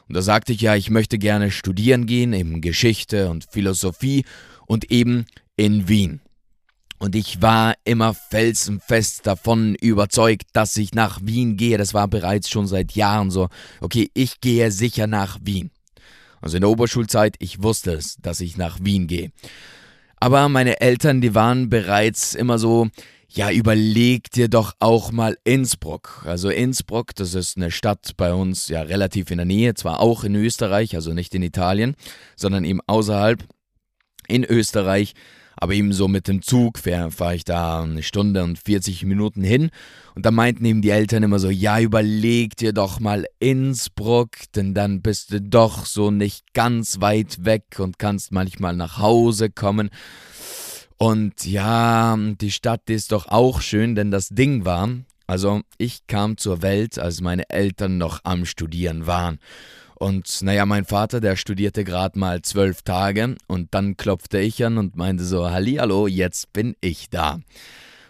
Und 0.09 0.17
da 0.17 0.23
sagte 0.23 0.55
ich 0.55 0.63
ja, 0.63 0.75
ich 0.75 0.89
möchte 0.89 1.19
gerne 1.19 1.51
studieren 1.51 2.07
gehen, 2.07 2.33
eben 2.33 2.63
Geschichte 2.63 3.29
und 3.29 3.45
Philosophie 3.51 4.25
und 4.65 4.91
eben 4.91 5.27
in 5.57 5.87
Wien. 5.87 6.23
Und 6.99 7.15
ich 7.15 7.43
war 7.43 7.75
immer 7.85 8.15
felsenfest 8.15 9.27
davon 9.27 9.75
überzeugt, 9.75 10.45
dass 10.55 10.79
ich 10.79 10.95
nach 10.95 11.21
Wien 11.23 11.59
gehe. 11.59 11.77
Das 11.77 11.93
war 11.93 12.09
bereits 12.09 12.49
schon 12.49 12.67
seit 12.67 12.93
Jahren 12.93 13.31
so. 13.31 13.49
Okay, 13.83 14.11
ich 14.15 14.41
gehe 14.41 14.71
sicher 14.71 15.07
nach 15.07 15.39
Wien. 15.43 15.71
Also 16.43 16.59
in 16.59 16.61
der 16.61 16.71
Oberschulzeit, 16.71 17.37
ich 17.39 17.63
wusste 17.63 17.93
es, 17.93 18.17
dass 18.17 18.41
ich 18.41 18.59
nach 18.59 18.79
Wien 18.83 19.07
gehe. 19.07 19.33
Aber 20.17 20.49
meine 20.49 20.81
Eltern, 20.81 21.21
die 21.21 21.35
waren 21.35 21.71
bereits 21.71 22.35
immer 22.35 22.59
so, 22.59 22.89
ja, 23.29 23.51
überleg 23.51 24.31
dir 24.31 24.49
doch 24.49 24.75
auch 24.79 25.11
mal 25.11 25.39
Innsbruck. 25.45 26.25
Also 26.27 26.51
Innsbruck, 26.51 27.15
das 27.15 27.33
ist 27.35 27.57
eine 27.57 27.71
Stadt 27.71 28.13
bei 28.17 28.35
uns 28.35 28.69
ja 28.69 28.83
relativ 28.83 29.31
in 29.31 29.39
der 29.39 29.47
Nähe, 29.47 29.73
zwar 29.75 30.01
auch 30.01 30.23
in 30.25 30.35
Österreich, 30.35 30.95
also 30.95 31.15
nicht 31.15 31.35
in 31.35 31.43
Italien, 31.43 31.97
sondern 32.37 32.65
eben 32.65 32.81
außerhalb 32.87 33.43
in 34.29 34.45
Österreich. 34.45 35.15
Aber 35.57 35.75
eben 35.75 35.93
so 35.93 36.09
mit 36.09 36.29
dem 36.29 36.43
Zug 36.43 36.79
fahre 36.79 37.35
ich 37.35 37.45
da 37.45 37.83
eine 37.83 38.03
Stunde 38.03 38.43
und 38.43 38.59
40 38.59 39.05
Minuten 39.05 39.43
hin. 39.43 39.71
Und 40.15 40.27
da 40.27 40.31
meinten 40.31 40.65
eben 40.65 40.83
die 40.83 40.91
Eltern 40.91 41.23
immer 41.23 41.39
so, 41.39 41.51
ja, 41.51 41.81
überleg 41.81 42.57
dir 42.57 42.73
doch 42.73 43.01
mal 43.01 43.27
Innsbruck, 43.39 44.31
denn 44.55 44.75
dann 44.75 45.03
bist 45.03 45.33
du 45.33 45.41
doch 45.41 45.87
so 45.87 46.11
nicht 46.11 46.53
ganz 46.55 47.01
weit 47.01 47.45
weg 47.45 47.65
und 47.79 47.99
kannst 47.99 48.33
manchmal 48.33 48.77
nach 48.77 48.99
Hause 48.99 49.51
kommen. 49.51 49.91
Und 50.99 51.45
ja, 51.47 52.17
die 52.17 52.53
Stadt 52.53 52.89
ist 52.89 53.13
doch 53.13 53.27
auch 53.27 53.61
schön, 53.61 53.95
denn 53.95 54.11
das 54.11 54.29
Ding 54.29 54.65
war, 54.65 54.89
also 55.27 55.63
ich 55.79 56.07
kam 56.07 56.37
zur 56.37 56.63
Welt, 56.63 56.99
als 56.99 57.21
meine 57.21 57.49
Eltern 57.49 57.99
noch 57.99 58.21
am 58.25 58.45
Studieren 58.45 59.07
waren. 59.07 59.39
Und 59.97 60.43
naja, 60.43 60.67
mein 60.67 60.85
Vater, 60.85 61.21
der 61.21 61.37
studierte 61.37 61.85
gerade 61.85 62.19
mal 62.19 62.43
zwölf 62.43 62.83
Tage 62.83 63.37
und 63.47 63.75
dann 63.75 63.97
klopfte 63.97 64.39
ich 64.39 64.65
an 64.65 64.79
und 64.79 64.97
meinte 64.97 65.25
so, 65.25 65.51
Hallihallo, 65.51 66.07
jetzt 66.07 66.53
bin 66.53 66.75
ich 66.81 67.11
da. 67.11 67.41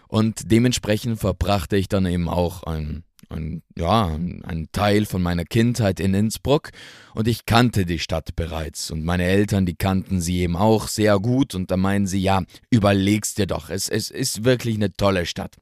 Und 0.07 0.51
dementsprechend 0.51 1.19
verbrachte 1.19 1.75
ich 1.75 1.87
dann 1.87 2.05
eben 2.05 2.29
auch 2.29 2.63
ein, 2.63 3.03
ein, 3.29 3.63
ja, 3.75 4.05
einen 4.05 4.69
Teil 4.71 5.05
von 5.05 5.23
meiner 5.23 5.43
Kindheit 5.43 5.99
in 5.99 6.13
Innsbruck 6.13 6.69
und 7.15 7.27
ich 7.27 7.45
kannte 7.45 7.85
die 7.85 7.99
Stadt 7.99 8.35
bereits 8.35 8.91
und 8.91 9.03
meine 9.03 9.23
Eltern, 9.23 9.65
die 9.65 9.75
kannten 9.75 10.21
sie 10.21 10.41
eben 10.41 10.55
auch 10.55 10.87
sehr 10.87 11.19
gut 11.19 11.55
und 11.55 11.71
da 11.71 11.77
meinen 11.77 12.05
sie, 12.05 12.21
ja, 12.21 12.43
überlegst 12.69 13.39
dir 13.39 13.47
doch, 13.47 13.69
es, 13.69 13.89
es 13.89 14.11
ist 14.11 14.43
wirklich 14.43 14.75
eine 14.75 14.93
tolle 14.93 15.25
Stadt. 15.25 15.55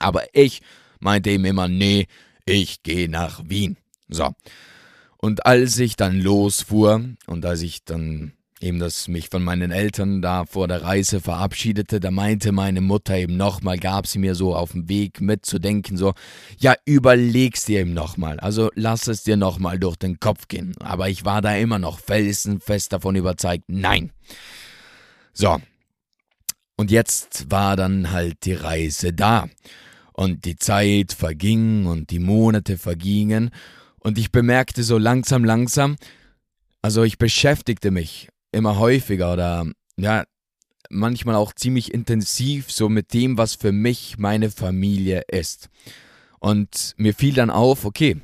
Aber 0.00 0.24
ich 0.34 0.60
meinte 1.00 1.30
ihm 1.30 1.44
immer, 1.44 1.68
nee, 1.68 2.06
ich 2.44 2.82
gehe 2.82 3.08
nach 3.08 3.42
Wien. 3.46 3.76
So. 4.08 4.34
Und 5.20 5.46
als 5.46 5.78
ich 5.78 5.96
dann 5.96 6.20
losfuhr 6.20 7.04
und 7.26 7.44
als 7.44 7.62
ich 7.62 7.84
dann 7.84 8.32
eben 8.60 8.78
das 8.78 9.08
mich 9.08 9.28
von 9.28 9.42
meinen 9.42 9.70
Eltern 9.70 10.22
da 10.22 10.44
vor 10.44 10.68
der 10.68 10.82
Reise 10.82 11.20
verabschiedete, 11.20 12.00
da 12.00 12.10
meinte 12.10 12.52
meine 12.52 12.80
Mutter 12.80 13.16
eben 13.16 13.36
nochmal, 13.36 13.78
gab 13.78 14.06
sie 14.06 14.18
mir 14.18 14.34
so 14.34 14.54
auf 14.54 14.72
dem 14.72 14.88
Weg 14.88 15.20
mitzudenken, 15.20 15.96
so, 15.96 16.14
ja, 16.58 16.74
überleg's 16.84 17.64
dir 17.64 17.80
eben 17.80 17.94
nochmal, 17.94 18.40
also 18.40 18.70
lass 18.74 19.06
es 19.06 19.22
dir 19.22 19.36
nochmal 19.36 19.78
durch 19.78 19.96
den 19.96 20.20
Kopf 20.20 20.48
gehen. 20.48 20.74
Aber 20.80 21.08
ich 21.08 21.24
war 21.24 21.42
da 21.42 21.54
immer 21.56 21.78
noch 21.78 21.98
felsenfest 21.98 22.92
davon 22.92 23.16
überzeugt, 23.16 23.64
nein. 23.68 24.10
So. 25.32 25.58
Und 26.76 26.92
jetzt 26.92 27.50
war 27.50 27.74
dann 27.76 28.12
halt 28.12 28.44
die 28.44 28.54
Reise 28.54 29.12
da. 29.12 29.48
Und 30.12 30.44
die 30.44 30.56
Zeit 30.56 31.12
verging 31.12 31.86
und 31.86 32.10
die 32.10 32.18
Monate 32.18 32.76
vergingen 32.76 33.50
und 34.00 34.18
ich 34.18 34.32
bemerkte 34.32 34.82
so 34.82 34.98
langsam, 34.98 35.44
langsam, 35.44 35.96
also 36.82 37.02
ich 37.02 37.18
beschäftigte 37.18 37.90
mich 37.90 38.28
immer 38.52 38.78
häufiger 38.78 39.32
oder 39.32 39.66
ja, 39.96 40.24
manchmal 40.90 41.34
auch 41.34 41.52
ziemlich 41.52 41.92
intensiv 41.92 42.70
so 42.70 42.88
mit 42.88 43.12
dem, 43.12 43.38
was 43.38 43.54
für 43.54 43.72
mich 43.72 44.18
meine 44.18 44.50
Familie 44.50 45.22
ist. 45.28 45.68
Und 46.40 46.94
mir 46.96 47.14
fiel 47.14 47.34
dann 47.34 47.50
auf, 47.50 47.84
okay, 47.84 48.16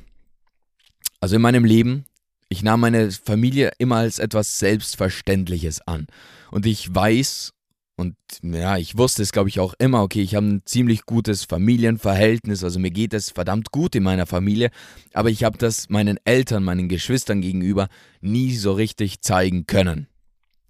also 1.19 1.35
in 1.35 1.41
meinem 1.41 1.65
Leben, 1.65 2.05
ich 2.49 2.63
nahm 2.63 2.81
meine 2.81 3.11
Familie 3.11 3.71
immer 3.77 3.97
als 3.97 4.19
etwas 4.19 4.59
Selbstverständliches 4.59 5.81
an. 5.87 6.07
Und 6.51 6.65
ich 6.65 6.93
weiß 6.93 7.51
und 7.97 8.15
ja, 8.41 8.77
ich 8.77 8.97
wusste 8.97 9.23
es, 9.23 9.31
glaube 9.31 9.47
ich, 9.47 9.59
auch 9.59 9.73
immer, 9.79 10.03
okay, 10.03 10.21
ich 10.21 10.35
habe 10.35 10.45
ein 10.45 10.61
ziemlich 10.65 11.05
gutes 11.05 11.45
Familienverhältnis, 11.45 12.63
also 12.63 12.77
mir 12.77 12.91
geht 12.91 13.13
es 13.13 13.29
verdammt 13.29 13.71
gut 13.71 13.95
in 13.95 14.03
meiner 14.03 14.25
Familie, 14.25 14.69
aber 15.13 15.29
ich 15.29 15.45
habe 15.45 15.57
das 15.57 15.89
meinen 15.89 16.19
Eltern, 16.25 16.63
meinen 16.63 16.89
Geschwistern 16.89 17.41
gegenüber 17.41 17.87
nie 18.19 18.53
so 18.55 18.73
richtig 18.73 19.21
zeigen 19.21 19.65
können. 19.65 20.07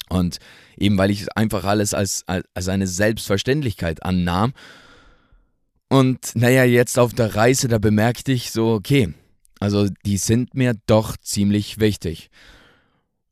Und 0.08 0.38
eben 0.78 1.00
weil 1.00 1.10
ich 1.10 1.36
einfach 1.36 1.64
alles 1.64 1.96
als, 1.96 2.26
als 2.28 2.70
eine 2.70 2.86
Selbstverständlichkeit 2.86 4.04
annahm. 4.04 4.54
Und 5.90 6.36
naja, 6.36 6.64
jetzt 6.64 7.00
auf 7.00 7.14
der 7.14 7.36
Reise, 7.36 7.68
da 7.68 7.80
bemerkte 7.80 8.32
ich 8.32 8.52
so, 8.52 8.74
okay, 8.74 9.14
also 9.60 9.88
die 10.06 10.18
sind 10.18 10.54
mir 10.54 10.76
doch 10.86 11.18
ziemlich 11.18 11.80
wichtig. 11.80 12.30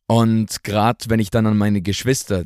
Und 0.08 0.64
gerade 0.64 1.06
wenn 1.10 1.20
ich 1.20 1.30
dann 1.30 1.46
an 1.46 1.58
meine 1.58 1.82
Geschwister 1.82 2.44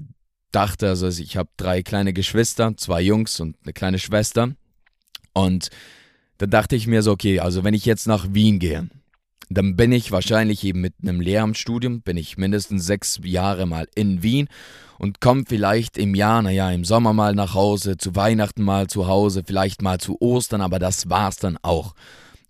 dachte, 0.51 0.89
also 0.89 1.08
ich 1.08 1.38
habe 1.38 1.50
drei 1.58 1.84
kleine 1.84 2.13
Geschwister, 2.13 2.75
zwei 2.77 3.01
Jungs 3.01 3.39
und 3.39 3.56
eine 3.63 3.74
kleine 3.74 4.00
Schwester. 4.00 4.54
Und 5.34 5.70
da 6.38 6.46
dachte 6.46 6.75
ich 6.75 6.88
mir 6.88 7.04
so, 7.04 7.12
okay, 7.12 7.39
also 7.39 7.63
wenn 7.63 7.74
ich 7.74 7.86
jetzt 7.86 8.08
nach 8.08 8.34
Wien 8.34 8.60
gehe, 8.60 8.89
dann 9.50 9.75
bin 9.75 9.92
ich 9.92 10.12
wahrscheinlich 10.12 10.63
eben 10.63 10.82
mit 10.82 10.96
einem 11.01 11.22
Lehramtsstudium, 11.22 12.01
bin 12.01 12.18
ich 12.18 12.38
mindestens 12.38 12.86
sechs 12.86 13.20
Jahre 13.24 13.66
mal 13.66 13.88
in 13.96 14.24
Wien 14.24 14.50
und 15.00 15.22
komme 15.22 15.44
vielleicht 15.48 15.98
im 15.98 16.16
Jahr, 16.16 16.42
naja, 16.42 16.70
im 16.72 16.84
Sommer 16.84 17.13
mal 17.13 17.34
nach 17.34 17.54
Hause, 17.54 17.98
zu 17.98 18.16
Weihnachten 18.16 18.63
mal 18.63 18.88
zu 18.88 19.08
Hause, 19.08 19.44
vielleicht 19.46 19.82
mal 19.82 20.00
zu 20.00 20.20
Ostern, 20.22 20.62
aber 20.62 20.80
das 20.80 21.10
war's 21.10 21.38
dann 21.38 21.58
auch. 21.62 21.94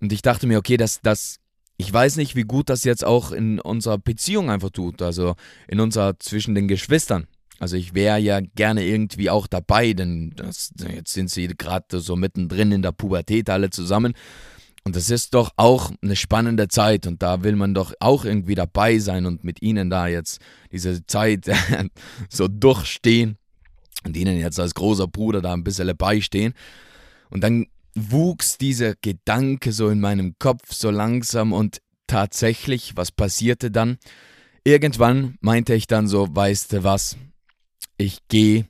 Und 0.01 0.12
ich 0.12 0.22
dachte 0.22 0.48
mir, 0.48 0.58
okay, 0.58 0.77
das, 0.77 1.01
das, 1.01 1.38
ich 1.77 1.92
weiß 1.92 2.16
nicht, 2.18 2.36
wie 2.36 2.44
gut 2.44 2.70
das 2.70 2.84
jetzt 2.84 3.06
auch 3.06 3.32
in 3.32 3.60
unserer 3.60 3.98
Beziehung 3.98 4.50
einfach 4.50 4.72
tut, 4.72 5.01
also 5.01 5.36
in 5.68 5.80
unserer 5.80 6.18
zwischen 6.20 6.56
den 6.56 6.68
Geschwistern. 6.68 7.27
Also 7.59 7.75
ich 7.75 7.93
wäre 7.93 8.19
ja 8.19 8.39
gerne 8.39 8.85
irgendwie 8.85 9.29
auch 9.29 9.47
dabei, 9.47 9.93
denn 9.93 10.31
das, 10.35 10.71
jetzt 10.93 11.13
sind 11.13 11.29
sie 11.31 11.47
gerade 11.47 11.99
so 11.99 12.15
mittendrin 12.15 12.71
in 12.71 12.81
der 12.81 12.91
Pubertät 12.91 13.49
alle 13.49 13.69
zusammen. 13.69 14.13
Und 14.83 14.95
das 14.95 15.09
ist 15.09 15.33
doch 15.33 15.51
auch 15.57 15.91
eine 16.01 16.15
spannende 16.15 16.69
Zeit 16.69 17.07
und 17.07 17.21
da 17.21 17.43
will 17.43 17.55
man 17.57 17.73
doch 17.73 17.93
auch 17.99 18.23
irgendwie 18.23 18.55
dabei 18.55 18.99
sein 18.99 19.25
und 19.25 19.43
mit 19.43 19.61
ihnen 19.61 19.89
da 19.89 20.07
jetzt 20.07 20.39
diese 20.71 21.05
Zeit 21.05 21.45
so 22.29 22.47
durchstehen 22.47 23.37
und 24.05 24.15
ihnen 24.15 24.37
jetzt 24.37 24.59
als 24.59 24.73
großer 24.73 25.07
Bruder 25.07 25.41
da 25.41 25.53
ein 25.53 25.65
bisschen 25.65 25.91
beistehen. 25.97 26.53
Und 27.29 27.43
dann 27.43 27.65
wuchs 27.95 28.57
dieser 28.57 28.95
Gedanke 28.95 29.73
so 29.73 29.89
in 29.89 29.99
meinem 29.99 30.35
Kopf 30.39 30.71
so 30.71 30.89
langsam 30.89 31.51
und 31.51 31.81
tatsächlich, 32.05 32.95
was 32.95 33.11
passierte 33.11 33.71
dann? 33.71 33.97
Irgendwann 34.63 35.37
meinte 35.41 35.73
ich 35.73 35.87
dann 35.87 36.07
so, 36.07 36.27
weißt 36.33 36.73
du 36.73 36.83
was, 36.83 37.17
ich 37.98 38.27
gehe 38.27 38.67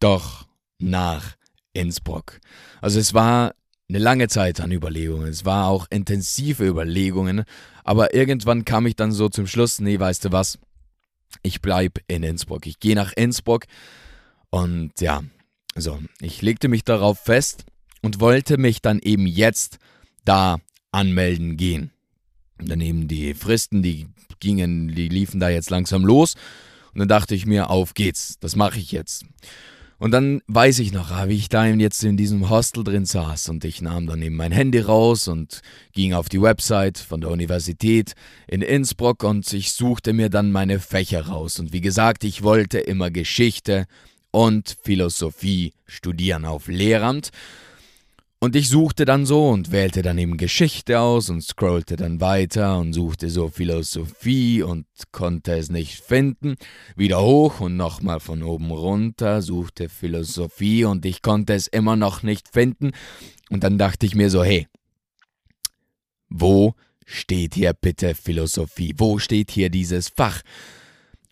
doch 0.00 0.46
nach 0.78 1.36
Innsbruck. 1.72 2.40
Also 2.80 2.98
es 3.00 3.14
war 3.14 3.54
eine 3.88 3.98
lange 3.98 4.28
Zeit 4.28 4.60
an 4.60 4.72
Überlegungen, 4.72 5.28
es 5.28 5.44
war 5.44 5.68
auch 5.68 5.86
intensive 5.90 6.66
Überlegungen, 6.66 7.44
aber 7.84 8.14
irgendwann 8.14 8.64
kam 8.64 8.86
ich 8.86 8.96
dann 8.96 9.12
so 9.12 9.28
zum 9.28 9.46
Schluss, 9.46 9.80
nee, 9.80 9.98
weißt 9.98 10.26
du 10.26 10.32
was, 10.32 10.58
ich 11.42 11.60
bleib 11.60 11.98
in 12.06 12.22
Innsbruck, 12.22 12.66
ich 12.66 12.80
gehe 12.80 12.94
nach 12.94 13.12
Innsbruck. 13.12 13.66
Und 14.50 15.00
ja, 15.00 15.22
so, 15.74 15.98
ich 16.20 16.40
legte 16.42 16.68
mich 16.68 16.84
darauf 16.84 17.18
fest 17.18 17.64
und 18.02 18.20
wollte 18.20 18.56
mich 18.56 18.80
dann 18.80 19.00
eben 19.00 19.26
jetzt 19.26 19.78
da 20.24 20.58
anmelden 20.92 21.56
gehen. 21.56 21.90
dann 22.58 22.80
eben 22.80 23.08
die 23.08 23.34
Fristen, 23.34 23.82
die 23.82 24.06
gingen, 24.40 24.88
die 24.88 25.08
liefen 25.08 25.40
da 25.40 25.48
jetzt 25.48 25.70
langsam 25.70 26.04
los 26.04 26.36
und 26.94 27.00
dann 27.00 27.08
dachte 27.08 27.34
ich 27.34 27.44
mir, 27.46 27.70
auf 27.70 27.94
geht's, 27.94 28.38
das 28.40 28.56
mache 28.56 28.78
ich 28.78 28.92
jetzt. 28.92 29.24
Und 29.98 30.10
dann 30.10 30.42
weiß 30.48 30.80
ich 30.80 30.92
noch, 30.92 31.10
wie 31.28 31.36
ich 31.36 31.48
da 31.48 31.66
jetzt 31.66 32.02
in 32.02 32.16
diesem 32.16 32.50
Hostel 32.50 32.84
drin 32.84 33.06
saß 33.06 33.48
und 33.48 33.64
ich 33.64 33.80
nahm 33.80 34.06
dann 34.06 34.20
eben 34.22 34.36
mein 34.36 34.52
Handy 34.52 34.80
raus 34.80 35.28
und 35.28 35.62
ging 35.92 36.12
auf 36.14 36.28
die 36.28 36.42
Website 36.42 36.98
von 36.98 37.20
der 37.20 37.30
Universität 37.30 38.12
in 38.48 38.60
Innsbruck 38.60 39.22
und 39.22 39.50
ich 39.52 39.72
suchte 39.72 40.12
mir 40.12 40.30
dann 40.30 40.52
meine 40.52 40.80
Fächer 40.80 41.26
raus. 41.26 41.58
Und 41.60 41.72
wie 41.72 41.80
gesagt, 41.80 42.24
ich 42.24 42.42
wollte 42.42 42.80
immer 42.80 43.10
Geschichte 43.10 43.86
und 44.30 44.76
Philosophie 44.82 45.72
studieren 45.86 46.44
auf 46.44 46.66
Lehramt. 46.66 47.30
Und 48.44 48.54
ich 48.56 48.68
suchte 48.68 49.06
dann 49.06 49.24
so 49.24 49.48
und 49.48 49.72
wählte 49.72 50.02
dann 50.02 50.18
eben 50.18 50.36
Geschichte 50.36 51.00
aus 51.00 51.30
und 51.30 51.40
scrollte 51.40 51.96
dann 51.96 52.20
weiter 52.20 52.76
und 52.76 52.92
suchte 52.92 53.30
so 53.30 53.48
Philosophie 53.48 54.62
und 54.62 54.84
konnte 55.12 55.56
es 55.56 55.70
nicht 55.70 56.04
finden. 56.04 56.56
Wieder 56.94 57.22
hoch 57.22 57.60
und 57.60 57.78
nochmal 57.78 58.20
von 58.20 58.42
oben 58.42 58.70
runter, 58.70 59.40
suchte 59.40 59.88
Philosophie 59.88 60.84
und 60.84 61.06
ich 61.06 61.22
konnte 61.22 61.54
es 61.54 61.68
immer 61.68 61.96
noch 61.96 62.22
nicht 62.22 62.50
finden. 62.52 62.90
Und 63.48 63.64
dann 63.64 63.78
dachte 63.78 64.04
ich 64.04 64.14
mir 64.14 64.28
so, 64.28 64.44
hey, 64.44 64.68
wo 66.28 66.74
steht 67.06 67.54
hier 67.54 67.72
bitte 67.72 68.14
Philosophie? 68.14 68.92
Wo 68.98 69.18
steht 69.18 69.52
hier 69.52 69.70
dieses 69.70 70.10
Fach? 70.10 70.42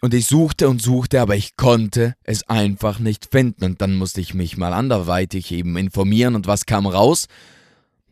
Und 0.04 0.14
ich 0.14 0.26
suchte 0.26 0.68
und 0.68 0.82
suchte, 0.82 1.20
aber 1.20 1.36
ich 1.36 1.56
konnte 1.56 2.16
es 2.24 2.42
einfach 2.48 2.98
nicht 2.98 3.28
finden. 3.30 3.64
Und 3.64 3.80
dann 3.80 3.94
musste 3.94 4.20
ich 4.20 4.34
mich 4.34 4.56
mal 4.56 4.72
anderweitig 4.72 5.52
eben 5.52 5.76
informieren. 5.76 6.34
Und 6.34 6.48
was 6.48 6.66
kam 6.66 6.86
raus? 6.88 7.28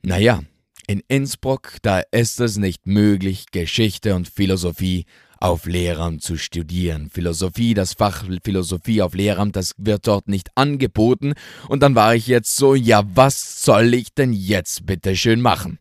Naja, 0.02 0.40
in 0.86 1.02
Innsbruck, 1.08 1.78
da 1.82 2.00
ist 2.12 2.40
es 2.40 2.58
nicht 2.58 2.86
möglich, 2.86 3.46
Geschichte 3.50 4.14
und 4.14 4.28
Philosophie 4.28 5.04
auf 5.40 5.66
Lehramt 5.66 6.22
zu 6.22 6.36
studieren. 6.36 7.10
Philosophie, 7.10 7.74
das 7.74 7.94
Fach 7.94 8.24
Philosophie 8.44 9.02
auf 9.02 9.14
Lehramt, 9.14 9.56
das 9.56 9.72
wird 9.76 10.06
dort 10.06 10.28
nicht 10.28 10.50
angeboten. 10.54 11.32
Und 11.68 11.82
dann 11.82 11.96
war 11.96 12.14
ich 12.14 12.28
jetzt 12.28 12.54
so, 12.54 12.76
ja, 12.76 13.02
was 13.14 13.64
soll 13.64 13.94
ich 13.94 14.14
denn 14.14 14.32
jetzt 14.32 14.86
bitte 14.86 15.16
schön 15.16 15.40
machen? 15.40 15.80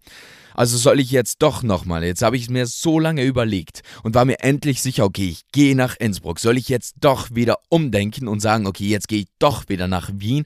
Also 0.59 0.75
soll 0.75 0.99
ich 0.99 1.09
jetzt 1.11 1.41
doch 1.41 1.63
nochmal, 1.63 2.03
jetzt 2.03 2.21
habe 2.21 2.35
ich 2.35 2.43
es 2.43 2.49
mir 2.49 2.65
so 2.65 2.99
lange 2.99 3.23
überlegt 3.23 3.81
und 4.03 4.13
war 4.13 4.25
mir 4.25 4.41
endlich 4.41 4.81
sicher, 4.81 5.05
okay, 5.05 5.29
ich 5.29 5.47
gehe 5.53 5.73
nach 5.73 5.95
Innsbruck. 5.97 6.41
Soll 6.41 6.57
ich 6.57 6.67
jetzt 6.67 6.95
doch 6.99 7.33
wieder 7.33 7.59
umdenken 7.69 8.27
und 8.27 8.41
sagen, 8.41 8.67
okay, 8.67 8.89
jetzt 8.89 9.07
gehe 9.07 9.21
ich 9.21 9.27
doch 9.39 9.69
wieder 9.69 9.87
nach 9.87 10.11
Wien? 10.13 10.43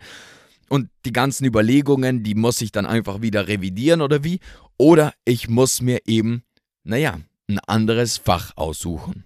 Und 0.70 0.92
die 1.06 1.14
ganzen 1.14 1.46
Überlegungen, 1.46 2.22
die 2.22 2.36
muss 2.36 2.62
ich 2.62 2.72
dann 2.72 2.86
einfach 2.86 3.24
wieder 3.24 3.48
revidieren 3.48 4.04
oder 4.04 4.24
wie? 4.24 4.40
Oder 4.78 5.16
ich 5.26 5.50
muss 5.50 5.82
mir 5.82 6.02
eben, 6.06 6.44
naja, 6.84 7.18
ein 7.48 7.58
anderes 7.58 8.20
Fach 8.20 8.52
aussuchen. 8.56 9.24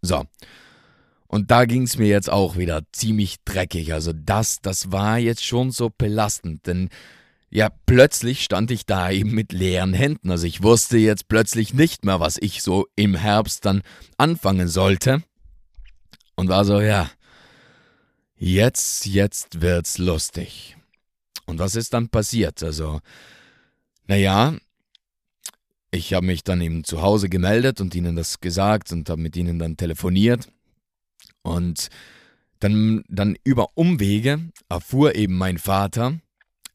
So. 0.00 0.22
Und 1.26 1.50
da 1.50 1.64
ging 1.64 1.82
es 1.82 1.98
mir 1.98 2.06
jetzt 2.06 2.30
auch 2.30 2.56
wieder 2.56 2.82
ziemlich 2.92 3.38
dreckig. 3.44 3.92
Also 3.92 4.12
das, 4.12 4.60
das 4.60 4.92
war 4.92 5.18
jetzt 5.18 5.44
schon 5.44 5.72
so 5.72 5.90
belastend, 5.90 6.68
denn 6.68 6.88
ja, 7.54 7.68
plötzlich 7.84 8.42
stand 8.42 8.70
ich 8.70 8.86
da 8.86 9.10
eben 9.10 9.34
mit 9.34 9.52
leeren 9.52 9.92
Händen. 9.92 10.30
Also 10.30 10.46
ich 10.46 10.62
wusste 10.62 10.96
jetzt 10.96 11.28
plötzlich 11.28 11.74
nicht 11.74 12.02
mehr, 12.02 12.18
was 12.18 12.38
ich 12.40 12.62
so 12.62 12.86
im 12.96 13.14
Herbst 13.14 13.66
dann 13.66 13.82
anfangen 14.16 14.68
sollte. 14.68 15.22
Und 16.34 16.48
war 16.48 16.64
so, 16.64 16.80
ja, 16.80 17.10
jetzt, 18.36 19.04
jetzt 19.04 19.60
wird's 19.60 19.98
lustig. 19.98 20.78
Und 21.44 21.58
was 21.58 21.76
ist 21.76 21.92
dann 21.92 22.08
passiert? 22.08 22.62
Also, 22.62 23.00
naja, 24.06 24.56
ich 25.90 26.14
habe 26.14 26.24
mich 26.24 26.44
dann 26.44 26.62
eben 26.62 26.84
zu 26.84 27.02
Hause 27.02 27.28
gemeldet 27.28 27.82
und 27.82 27.94
ihnen 27.94 28.16
das 28.16 28.40
gesagt 28.40 28.92
und 28.92 29.10
habe 29.10 29.20
mit 29.20 29.36
ihnen 29.36 29.58
dann 29.58 29.76
telefoniert. 29.76 30.48
Und 31.42 31.88
dann, 32.60 33.04
dann 33.08 33.36
über 33.44 33.76
Umwege 33.76 34.40
erfuhr 34.70 35.16
eben 35.16 35.36
mein 35.36 35.58
Vater, 35.58 36.18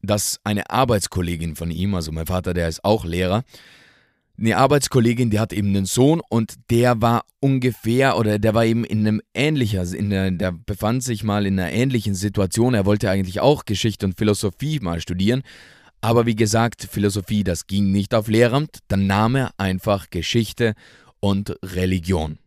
dass 0.02 0.40
eine 0.44 0.70
Arbeitskollegin 0.70 1.56
von 1.56 1.70
ihm, 1.70 1.94
also 1.94 2.12
mein 2.12 2.26
Vater, 2.26 2.54
der 2.54 2.68
ist 2.68 2.84
auch 2.84 3.04
Lehrer, 3.04 3.44
eine 4.38 4.56
Arbeitskollegin, 4.56 5.30
die 5.30 5.40
hat 5.40 5.52
eben 5.52 5.68
einen 5.68 5.86
Sohn 5.86 6.20
und 6.28 6.54
der 6.70 7.02
war 7.02 7.24
ungefähr 7.40 8.16
oder 8.16 8.38
der 8.38 8.54
war 8.54 8.64
eben 8.64 8.84
in 8.84 9.00
einem 9.00 9.20
ähnlicher, 9.34 9.82
in 9.92 10.10
der, 10.10 10.30
der 10.30 10.52
befand 10.52 11.02
sich 11.02 11.24
mal 11.24 11.44
in 11.44 11.58
einer 11.58 11.72
ähnlichen 11.72 12.14
Situation. 12.14 12.74
Er 12.74 12.86
wollte 12.86 13.10
eigentlich 13.10 13.40
auch 13.40 13.64
Geschichte 13.64 14.06
und 14.06 14.16
Philosophie 14.16 14.78
mal 14.78 15.00
studieren, 15.00 15.42
aber 16.00 16.26
wie 16.26 16.36
gesagt, 16.36 16.86
Philosophie, 16.88 17.42
das 17.42 17.66
ging 17.66 17.90
nicht 17.90 18.14
auf 18.14 18.28
Lehramt, 18.28 18.78
dann 18.86 19.08
nahm 19.08 19.34
er 19.34 19.50
einfach 19.58 20.10
Geschichte 20.10 20.74
und 21.18 21.56
Religion. 21.62 22.38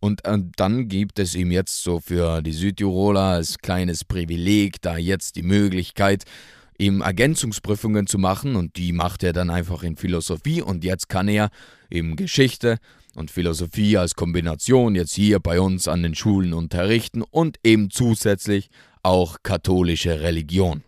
Und 0.00 0.24
äh, 0.24 0.38
dann 0.56 0.88
gibt 0.88 1.18
es 1.18 1.34
ihm 1.34 1.52
jetzt 1.52 1.82
so 1.82 2.00
für 2.00 2.42
die 2.42 2.52
Südtiroler 2.52 3.20
als 3.20 3.58
kleines 3.58 4.04
Privileg 4.04 4.82
da 4.82 4.96
jetzt 4.96 5.36
die 5.36 5.42
Möglichkeit, 5.42 6.24
eben 6.78 7.00
Ergänzungsprüfungen 7.00 8.06
zu 8.06 8.18
machen 8.18 8.56
und 8.56 8.76
die 8.76 8.92
macht 8.92 9.22
er 9.22 9.32
dann 9.32 9.50
einfach 9.50 9.82
in 9.82 9.96
Philosophie 9.96 10.62
und 10.62 10.84
jetzt 10.84 11.08
kann 11.08 11.28
er 11.28 11.50
eben 11.90 12.16
Geschichte 12.16 12.78
und 13.14 13.30
Philosophie 13.30 13.96
als 13.96 14.14
Kombination 14.14 14.94
jetzt 14.94 15.14
hier 15.14 15.40
bei 15.40 15.60
uns 15.60 15.88
an 15.88 16.02
den 16.02 16.14
Schulen 16.14 16.52
unterrichten 16.52 17.22
und 17.22 17.58
eben 17.64 17.90
zusätzlich 17.90 18.68
auch 19.02 19.38
katholische 19.42 20.20
Religion. 20.20 20.82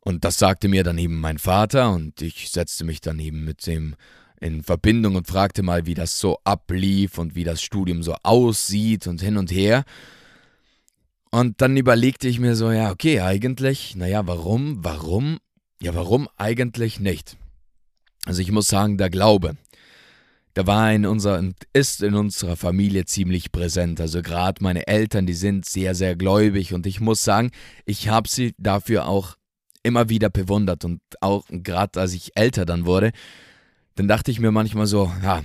Und 0.00 0.24
das 0.24 0.38
sagte 0.38 0.68
mir 0.68 0.84
dann 0.84 0.98
eben 0.98 1.20
mein 1.20 1.38
Vater 1.38 1.92
und 1.92 2.22
ich 2.22 2.50
setzte 2.50 2.84
mich 2.84 3.00
dann 3.00 3.18
eben 3.18 3.44
mit 3.44 3.66
dem 3.66 3.94
in 4.40 4.62
Verbindung 4.62 5.16
und 5.16 5.26
fragte 5.26 5.62
mal, 5.62 5.86
wie 5.86 5.94
das 5.94 6.18
so 6.18 6.38
ablief 6.44 7.18
und 7.18 7.34
wie 7.34 7.44
das 7.44 7.60
Studium 7.60 8.02
so 8.02 8.14
aussieht 8.22 9.06
und 9.06 9.20
hin 9.20 9.36
und 9.36 9.50
her. 9.50 9.84
Und 11.30 11.60
dann 11.60 11.76
überlegte 11.76 12.28
ich 12.28 12.40
mir 12.40 12.56
so, 12.56 12.70
ja, 12.72 12.90
okay, 12.90 13.20
eigentlich, 13.20 13.96
naja, 13.96 14.26
warum, 14.26 14.82
warum, 14.82 15.38
ja, 15.80 15.94
warum 15.94 16.28
eigentlich 16.36 17.00
nicht? 17.00 17.36
Also 18.24 18.40
ich 18.40 18.50
muss 18.50 18.68
sagen, 18.68 18.98
der 18.98 19.10
Glaube, 19.10 19.56
der 20.56 20.66
war 20.66 20.92
in 20.92 21.06
unserer 21.06 21.38
und 21.38 21.54
ist 21.72 22.02
in 22.02 22.14
unserer 22.14 22.56
Familie 22.56 23.04
ziemlich 23.04 23.52
präsent. 23.52 24.00
Also 24.00 24.22
gerade 24.22 24.62
meine 24.62 24.86
Eltern, 24.86 25.26
die 25.26 25.34
sind 25.34 25.66
sehr, 25.66 25.94
sehr 25.94 26.16
gläubig 26.16 26.74
und 26.74 26.86
ich 26.86 27.00
muss 27.00 27.22
sagen, 27.22 27.50
ich 27.84 28.08
habe 28.08 28.28
sie 28.28 28.54
dafür 28.58 29.06
auch 29.06 29.36
immer 29.82 30.08
wieder 30.08 30.30
bewundert 30.30 30.84
und 30.84 31.00
auch 31.20 31.44
gerade 31.48 32.00
als 32.00 32.12
ich 32.12 32.36
älter 32.36 32.66
dann 32.66 32.86
wurde, 32.86 33.12
dann 33.94 34.08
dachte 34.08 34.30
ich 34.30 34.40
mir 34.40 34.50
manchmal 34.50 34.86
so, 34.86 35.12
ja, 35.22 35.42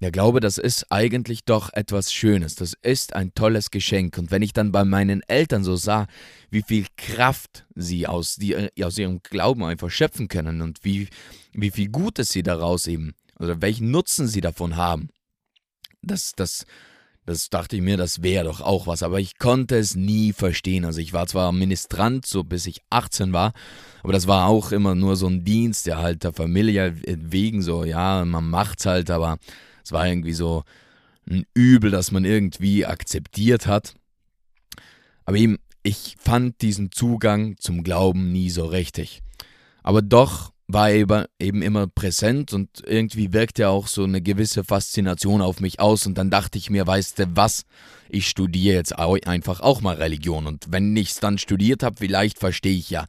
der 0.00 0.10
Glaube, 0.10 0.40
das 0.40 0.58
ist 0.58 0.90
eigentlich 0.90 1.44
doch 1.44 1.72
etwas 1.72 2.12
Schönes, 2.12 2.56
das 2.56 2.74
ist 2.82 3.14
ein 3.14 3.32
tolles 3.34 3.70
Geschenk. 3.70 4.18
Und 4.18 4.30
wenn 4.30 4.42
ich 4.42 4.52
dann 4.52 4.72
bei 4.72 4.84
meinen 4.84 5.22
Eltern 5.28 5.64
so 5.64 5.76
sah, 5.76 6.06
wie 6.50 6.62
viel 6.62 6.86
Kraft 6.96 7.64
sie 7.74 8.06
aus, 8.06 8.36
die, 8.36 8.70
aus 8.82 8.98
ihrem 8.98 9.22
Glauben 9.22 9.64
einfach 9.64 9.90
schöpfen 9.90 10.28
können 10.28 10.62
und 10.62 10.84
wie, 10.84 11.08
wie 11.52 11.70
viel 11.70 11.88
Gutes 11.88 12.28
sie 12.28 12.42
daraus 12.42 12.86
eben, 12.86 13.14
oder 13.38 13.62
welchen 13.62 13.90
Nutzen 13.90 14.28
sie 14.28 14.40
davon 14.40 14.76
haben, 14.76 15.08
das, 16.02 16.32
das, 16.36 16.66
das 17.26 17.48
dachte 17.48 17.76
ich 17.76 17.82
mir, 17.82 17.96
das 17.96 18.22
wäre 18.22 18.44
doch 18.44 18.60
auch 18.60 18.86
was, 18.86 19.02
aber 19.02 19.18
ich 19.18 19.38
konnte 19.38 19.76
es 19.76 19.94
nie 19.94 20.32
verstehen. 20.32 20.84
Also 20.84 21.00
ich 21.00 21.12
war 21.12 21.26
zwar 21.26 21.52
Ministrant, 21.52 22.26
so 22.26 22.44
bis 22.44 22.66
ich 22.66 22.82
18 22.90 23.32
war, 23.32 23.54
aber 24.02 24.12
das 24.12 24.26
war 24.26 24.46
auch 24.48 24.72
immer 24.72 24.94
nur 24.94 25.16
so 25.16 25.26
ein 25.26 25.44
Dienst, 25.44 25.86
der 25.86 25.98
halt 25.98 26.24
der 26.24 26.34
Familie 26.34 26.94
wegen 27.06 27.62
so, 27.62 27.84
ja, 27.84 28.24
man 28.24 28.50
macht's 28.50 28.84
halt, 28.84 29.10
aber 29.10 29.38
es 29.84 29.92
war 29.92 30.06
irgendwie 30.06 30.32
so 30.32 30.64
ein 31.28 31.44
Übel, 31.54 31.90
das 31.90 32.10
man 32.10 32.24
irgendwie 32.24 32.86
akzeptiert 32.86 33.66
hat. 33.66 33.94
Aber 35.24 35.36
eben, 35.36 35.58
ich 35.82 36.16
fand 36.18 36.60
diesen 36.62 36.90
Zugang 36.90 37.56
zum 37.58 37.82
Glauben 37.82 38.32
nie 38.32 38.50
so 38.50 38.64
richtig. 38.64 39.22
Aber 39.82 40.02
doch 40.02 40.52
war 40.66 40.90
er 40.90 41.28
eben 41.38 41.60
immer 41.60 41.86
präsent 41.86 42.54
und 42.54 42.82
irgendwie 42.86 43.34
wirkte 43.34 43.68
auch 43.68 43.86
so 43.86 44.04
eine 44.04 44.22
gewisse 44.22 44.64
Faszination 44.64 45.42
auf 45.42 45.60
mich 45.60 45.78
aus. 45.78 46.06
Und 46.06 46.16
dann 46.16 46.30
dachte 46.30 46.56
ich 46.56 46.70
mir, 46.70 46.86
weißt 46.86 47.18
du 47.18 47.36
was, 47.36 47.64
ich 48.08 48.28
studiere 48.28 48.76
jetzt 48.76 48.98
einfach 48.98 49.60
auch 49.60 49.82
mal 49.82 49.96
Religion. 49.96 50.46
Und 50.46 50.66
wenn 50.70 50.96
ich 50.96 51.10
es 51.10 51.20
dann 51.20 51.36
studiert 51.36 51.82
habe, 51.82 51.96
vielleicht 51.98 52.38
verstehe 52.38 52.76
ich 52.76 52.88
ja, 52.88 53.06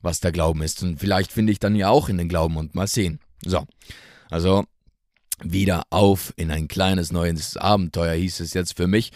was 0.00 0.20
der 0.20 0.32
Glauben 0.32 0.62
ist. 0.62 0.82
Und 0.82 0.98
vielleicht 0.98 1.30
finde 1.30 1.52
ich 1.52 1.58
dann 1.58 1.76
ja 1.76 1.90
auch 1.90 2.08
in 2.08 2.16
den 2.16 2.28
Glauben 2.28 2.56
und 2.56 2.74
mal 2.74 2.86
sehen. 2.86 3.20
So, 3.44 3.66
also 4.30 4.64
wieder 5.44 5.84
auf 5.90 6.32
in 6.36 6.50
ein 6.50 6.68
kleines 6.68 7.12
neues 7.12 7.56
Abenteuer, 7.56 8.14
hieß 8.14 8.40
es 8.40 8.54
jetzt 8.54 8.76
für 8.76 8.86
mich. 8.86 9.12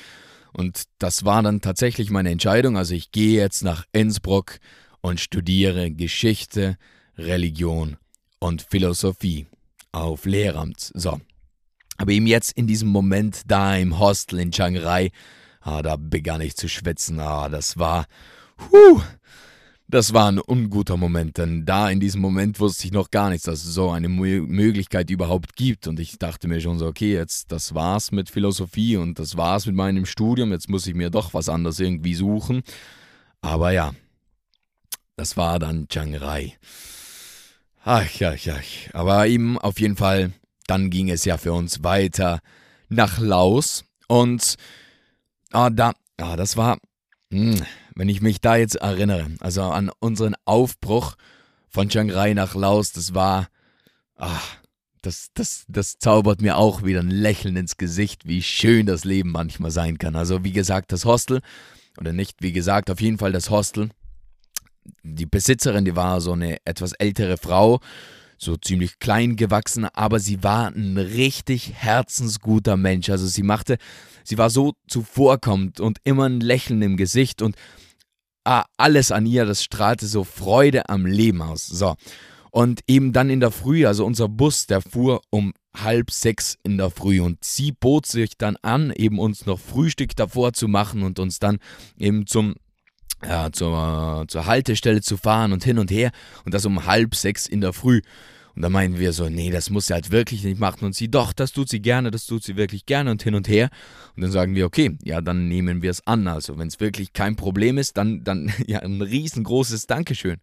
Und 0.53 0.85
das 0.99 1.25
war 1.25 1.43
dann 1.43 1.61
tatsächlich 1.61 2.11
meine 2.11 2.31
Entscheidung. 2.31 2.77
Also 2.77 2.95
ich 2.95 3.11
gehe 3.13 3.41
jetzt 3.41 3.63
nach 3.63 3.85
Innsbruck 3.93 4.59
und 5.01 5.21
studiere 5.21 5.91
Geschichte, 5.91 6.77
Religion 7.17 7.97
und 8.39 8.63
Philosophie 8.63 9.47
auf 9.93 10.25
Lehramt. 10.25 10.91
So. 10.95 11.21
Aber 11.97 12.13
eben 12.13 12.27
jetzt 12.27 12.53
in 12.53 12.67
diesem 12.67 12.89
Moment 12.89 13.43
da 13.47 13.77
im 13.77 13.99
Hostel 13.99 14.39
in 14.39 14.53
Chiang 14.53 14.77
Rai, 14.77 15.11
ah, 15.61 15.83
da 15.83 15.97
begann 15.97 16.41
ich 16.41 16.57
zu 16.57 16.69
schwitzen. 16.69 17.21
Ah, 17.21 17.49
das 17.49 17.79
war, 17.79 18.07
huh, 18.71 19.03
das 19.91 20.13
war 20.13 20.31
ein 20.31 20.39
unguter 20.39 20.99
Moment, 20.99 21.39
denn 21.39 21.65
da 21.65 21.89
in 21.89 21.99
diesem 21.99 22.21
Moment 22.21 22.61
wusste 22.61 22.87
ich 22.87 22.93
noch 22.93 23.11
gar 23.11 23.31
nichts, 23.31 23.47
dass 23.47 23.65
es 23.65 23.73
so 23.73 23.91
eine 23.91 24.11
Mö 24.11 24.43
Möglichkeit 24.43 25.09
überhaupt 25.09 25.57
gibt. 25.57 25.89
Und 25.89 25.99
ich 25.99 26.19
dachte 26.19 26.47
mir 26.47 26.61
schon 26.61 26.79
so, 26.79 26.87
okay, 26.87 27.15
jetzt 27.15 27.51
das 27.51 27.75
war's 27.75 28.13
mit 28.13 28.29
Philosophie 28.29 28.99
und 28.99 29.19
das 29.19 29.39
war's 29.39 29.65
mit 29.65 29.75
meinem 29.75 30.05
Studium, 30.05 30.53
jetzt 30.53 30.69
muss 30.69 30.87
ich 30.87 30.95
mir 30.95 31.09
doch 31.09 31.33
was 31.33 31.49
anderes 31.49 31.81
irgendwie 31.81 32.15
suchen. 32.15 32.63
Aber 33.41 33.73
ja, 33.73 33.95
das 35.17 35.39
war 35.39 35.59
dann 35.59 35.89
Chiang 35.89 36.15
Rai. 36.15 36.59
Ach 37.83 38.11
ja, 38.19 38.35
ja. 38.35 38.57
Aber 38.93 39.27
eben 39.27 39.57
auf 39.59 39.81
jeden 39.81 39.97
Fall, 39.97 40.33
dann 40.67 40.91
ging 40.91 41.09
es 41.09 41.25
ja 41.25 41.39
für 41.39 41.55
uns 41.55 41.83
weiter 41.83 42.41
nach 42.91 43.19
Laos. 43.19 43.85
Und 44.07 44.57
ah, 45.53 45.71
da, 45.71 45.95
ah, 46.19 46.37
das 46.37 46.59
war. 46.59 46.77
Mh, 47.31 47.57
hm, 47.57 47.67
wenn 47.99 48.09
ich 48.09 48.23
mich 48.23 48.41
da 48.41 48.55
jetzt 48.55 48.77
erinnere, 48.77 49.27
also 49.41 49.63
an 49.63 49.91
unseren 49.99 50.37
Aufbruch 50.45 51.17
von 51.69 51.89
Chiang 51.89 52.11
Rai 52.11 52.33
nach 52.33 52.55
Laos, 52.55 52.93
das 52.93 53.13
war, 53.13 53.49
ach, 54.15 54.57
das, 55.03 55.31
das, 55.35 55.65
das 55.67 55.99
zaubert 55.99 56.41
mir 56.41 56.59
auch 56.59 56.85
wieder 56.85 57.01
ein 57.01 57.11
Lächeln 57.11 57.57
ins 57.57 57.77
Gesicht, 57.77 58.25
wie 58.29 58.41
schön 58.41 58.87
das 58.87 59.05
Leben 59.05 59.33
manchmal 59.33 59.73
sein 59.73 59.99
kann. 59.99 60.15
Also 60.15 60.45
wie 60.45 60.53
gesagt, 60.53 60.93
das 60.93 61.05
Hostel, 61.07 61.41
oder 61.99 62.13
nicht 62.13 62.37
wie 62.41 62.53
gesagt, 62.53 62.89
auf 62.89 63.01
jeden 63.01 63.19
Fall 63.19 63.33
das 63.33 63.51
Hostel. 63.51 63.91
Die 65.03 65.27
Besitzerin, 65.27 65.85
die 65.85 65.97
war 65.97 66.21
so 66.21 66.35
eine 66.35 66.59
etwas 66.65 66.93
ältere 66.93 67.37
Frau, 67.37 67.81
so 68.39 68.57
ziemlich 68.57 69.01
klein 69.01 69.35
gewachsen, 69.35 69.87
aber 69.87 70.21
sie 70.21 70.45
war 70.45 70.69
ein 70.69 70.99
richtig 70.99 71.73
herzensguter 71.75 72.77
Mensch. 72.77 73.11
Also 73.11 73.27
sie 73.27 73.43
machte, 73.43 73.77
sie 74.23 74.39
war 74.39 74.51
so 74.51 74.75
zuvorkommend 74.87 75.81
und 75.81 75.99
immer 76.05 76.27
ein 76.27 76.39
Lächeln 76.41 76.81
im 76.83 76.97
Gesicht 76.97 77.43
und 77.43 77.57
ah, 78.49 78.65
alles 78.79 79.13
an 79.13 79.27
ihr, 79.27 79.45
das 79.45 79.63
strahlte 79.63 80.07
so 80.07 80.25
Freude 80.25 80.89
am 80.89 81.05
Leben 81.05 81.43
aus. 81.43 81.67
So. 81.67 81.97
Und 82.51 82.81
eben 82.87 83.13
dann 83.13 83.29
in 83.29 83.41
der 83.41 83.51
Früh, 83.51 83.87
also 83.87 84.07
unser 84.07 84.29
Bus, 84.29 84.67
der 84.67 84.81
fuhr 84.81 85.21
um 85.31 85.53
halb 85.77 86.11
sechs 86.11 86.57
in 86.65 86.79
der 86.79 86.91
Früh 86.91 87.21
und 87.21 87.45
sie 87.45 87.73
bot 87.73 88.07
sich 88.07 88.37
dann 88.39 88.57
an, 88.63 88.91
eben 88.97 89.19
uns 89.19 89.47
noch 89.47 89.61
Frühstück 89.61 90.17
davor 90.17 90.55
zu 90.55 90.67
machen 90.67 91.03
und 91.03 91.19
uns 91.19 91.39
dann 91.39 91.59
eben 91.99 92.27
zum 92.27 92.55
ja, 93.25 93.51
zur, 93.51 94.27
zur 94.29 94.47
Haltestelle 94.47 95.01
zu 95.01 95.17
fahren 95.17 95.53
und 95.53 95.65
hin 95.65 95.79
und 95.81 95.91
her 95.91 96.13
und 96.45 96.55
das 96.55 96.65
um 96.65 96.87
halb 96.87 97.17
sechs 97.17 97.47
in 97.47 97.61
der 97.61 97.73
Früh. 97.73 98.01
Und 98.59 98.63
da 98.63 98.71
meinen 98.71 98.99
wir 98.99 99.13
so, 99.13 99.29
nee, 99.29 99.53
das 99.53 99.71
muss 99.71 99.87
sie 99.87 99.95
halt 99.95 100.11
wirklich 100.11 100.43
nicht 100.43 100.59
machen. 100.59 100.85
Und 100.85 100.93
sie, 100.93 101.09
doch, 101.09 101.33
das 101.33 101.53
tut 101.53 101.69
sie 101.69 101.81
gerne, 101.81 102.11
das 102.11 102.27
tut 102.27 102.43
sie 102.43 102.57
wirklich 102.57 102.87
gerne 102.87 103.13
und 103.13 103.23
hin 103.23 103.37
und 103.37 103.47
her. 103.47 103.71
Und 104.17 104.23
dann 104.23 104.33
sagen 104.33 104.57
wir, 104.57 104.67
okay, 104.67 104.99
ja, 105.05 105.21
dann 105.21 105.47
nehmen 105.47 105.81
wir 105.81 105.93
es 105.93 106.05
an. 106.09 106.27
Also 106.27 106.59
wenn 106.59 106.67
es 106.67 106.81
wirklich 106.81 107.13
kein 107.13 107.37
Problem 107.37 107.79
ist, 107.79 107.97
dann, 107.97 108.25
dann 108.25 108.53
ja, 108.67 108.81
ein 108.81 109.01
riesengroßes 109.01 109.87
Dankeschön. 109.87 110.39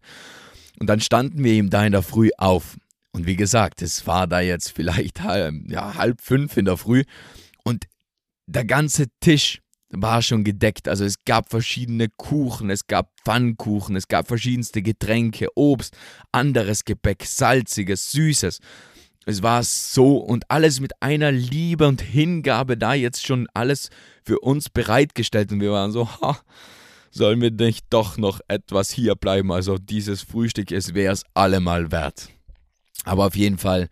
Und 0.80 0.86
dann 0.86 1.00
standen 1.00 1.44
wir 1.44 1.52
eben 1.52 1.68
da 1.68 1.84
in 1.84 1.92
der 1.92 2.00
Früh 2.00 2.30
auf. 2.38 2.78
Und 3.12 3.26
wie 3.26 3.36
gesagt, 3.36 3.82
es 3.82 4.06
war 4.06 4.26
da 4.26 4.40
jetzt 4.40 4.70
vielleicht 4.70 5.22
halb, 5.22 5.54
ja, 5.68 5.96
halb 5.96 6.22
fünf 6.22 6.56
in 6.56 6.64
der 6.64 6.78
Früh. 6.78 7.04
Und 7.64 7.84
der 8.46 8.64
ganze 8.64 9.08
Tisch 9.20 9.60
war 9.90 10.22
schon 10.22 10.44
gedeckt. 10.44 10.88
Also 10.88 11.04
es 11.04 11.24
gab 11.24 11.50
verschiedene 11.50 12.08
Kuchen, 12.08 12.70
es 12.70 12.86
gab 12.86 13.10
Pfannkuchen, 13.24 13.96
es 13.96 14.08
gab 14.08 14.28
verschiedenste 14.28 14.82
Getränke, 14.82 15.48
Obst, 15.54 15.96
anderes 16.32 16.84
Gebäck, 16.84 17.24
salziges, 17.24 18.12
süßes. 18.12 18.60
Es 19.26 19.42
war 19.42 19.62
so 19.64 20.18
und 20.18 20.50
alles 20.50 20.78
mit 20.80 21.02
einer 21.02 21.32
Liebe 21.32 21.86
und 21.88 22.00
Hingabe 22.00 22.76
da 22.76 22.94
jetzt 22.94 23.26
schon 23.26 23.48
alles 23.54 23.90
für 24.24 24.38
uns 24.38 24.68
bereitgestellt 24.68 25.50
und 25.50 25.60
wir 25.60 25.72
waren 25.72 25.90
so, 25.90 26.08
ha, 26.20 26.38
sollen 27.10 27.40
wir 27.40 27.50
nicht 27.50 27.86
doch 27.90 28.18
noch 28.18 28.40
etwas 28.46 28.90
hier 28.90 29.16
bleiben? 29.16 29.50
Also 29.50 29.78
dieses 29.78 30.22
Frühstück, 30.22 30.70
es 30.70 30.94
wäre 30.94 31.12
es 31.12 31.24
allemal 31.34 31.90
wert. 31.90 32.28
Aber 33.04 33.26
auf 33.26 33.36
jeden 33.36 33.58
Fall, 33.58 33.88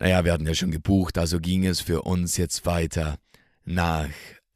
naja, 0.00 0.24
wir 0.24 0.32
hatten 0.32 0.46
ja 0.46 0.54
schon 0.54 0.70
gebucht, 0.70 1.18
also 1.18 1.38
ging 1.38 1.64
es 1.64 1.80
für 1.80 2.02
uns 2.02 2.36
jetzt 2.36 2.66
weiter 2.66 3.18
nach 3.64 4.08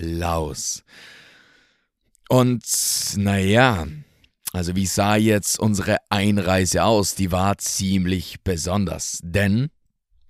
Laos. 0.02 0.82
Und 2.28 2.62
naja, 3.16 3.86
also 4.52 4.76
wie 4.76 4.86
sah 4.86 5.16
jetzt 5.16 5.58
unsere 5.58 5.98
Einreise 6.10 6.84
aus? 6.84 7.14
Die 7.14 7.32
war 7.32 7.56
ziemlich 7.58 8.42
besonders, 8.42 9.20
denn 9.22 9.70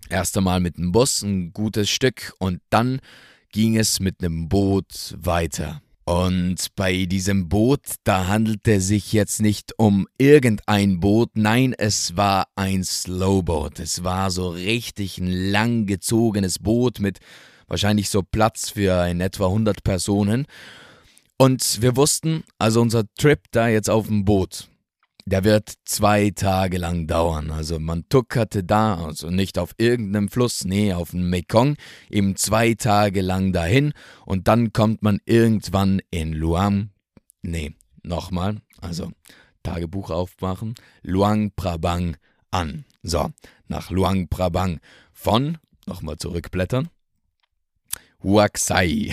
erst 0.08 0.36
einmal 0.36 0.60
mit 0.60 0.76
dem 0.76 0.92
Bus 0.92 1.22
ein 1.22 1.52
gutes 1.52 1.90
Stück 1.90 2.34
und 2.38 2.60
dann 2.70 3.00
ging 3.50 3.76
es 3.76 4.00
mit 4.00 4.22
einem 4.22 4.48
Boot 4.48 5.14
weiter. 5.16 5.82
Und 6.04 6.56
bei 6.74 7.04
diesem 7.04 7.48
Boot, 7.48 7.80
da 8.02 8.26
handelte 8.26 8.74
es 8.74 8.88
sich 8.88 9.12
jetzt 9.12 9.40
nicht 9.40 9.78
um 9.78 10.08
irgendein 10.18 10.98
Boot, 10.98 11.30
nein, 11.34 11.74
es 11.78 12.16
war 12.16 12.48
ein 12.56 12.82
Slowboat. 12.82 13.78
Es 13.78 14.02
war 14.02 14.30
so 14.32 14.48
richtig 14.48 15.18
ein 15.18 15.30
langgezogenes 15.30 16.58
Boot 16.58 16.98
mit 16.98 17.20
wahrscheinlich 17.72 18.10
so 18.10 18.22
Platz 18.22 18.68
für 18.68 19.06
in 19.06 19.22
etwa 19.22 19.46
100 19.46 19.82
Personen. 19.82 20.46
Und 21.38 21.80
wir 21.80 21.96
wussten, 21.96 22.44
also 22.58 22.82
unser 22.82 23.04
Trip 23.18 23.40
da 23.50 23.66
jetzt 23.66 23.88
auf 23.88 24.08
dem 24.08 24.26
Boot, 24.26 24.68
der 25.24 25.42
wird 25.42 25.72
zwei 25.86 26.30
Tage 26.30 26.76
lang 26.76 27.06
dauern. 27.06 27.50
Also 27.50 27.80
man 27.80 28.06
tuckerte 28.10 28.62
da, 28.62 29.02
also 29.02 29.30
nicht 29.30 29.58
auf 29.58 29.74
irgendeinem 29.78 30.28
Fluss, 30.28 30.66
nee, 30.66 30.92
auf 30.92 31.12
dem 31.12 31.30
Mekong, 31.30 31.76
eben 32.10 32.36
zwei 32.36 32.74
Tage 32.74 33.22
lang 33.22 33.54
dahin 33.54 33.94
und 34.26 34.48
dann 34.48 34.74
kommt 34.74 35.02
man 35.02 35.20
irgendwann 35.24 36.02
in 36.10 36.34
Luang, 36.34 36.90
nee, 37.40 37.74
nochmal, 38.02 38.60
also 38.82 39.10
Tagebuch 39.62 40.10
aufmachen, 40.10 40.74
Luang 41.00 41.52
Prabang 41.56 42.18
an. 42.50 42.84
So, 43.02 43.30
nach 43.66 43.90
Luang 43.90 44.28
Prabang 44.28 44.78
von, 45.14 45.56
nochmal 45.86 46.18
zurückblättern, 46.18 46.90
Huaxai. 48.22 49.12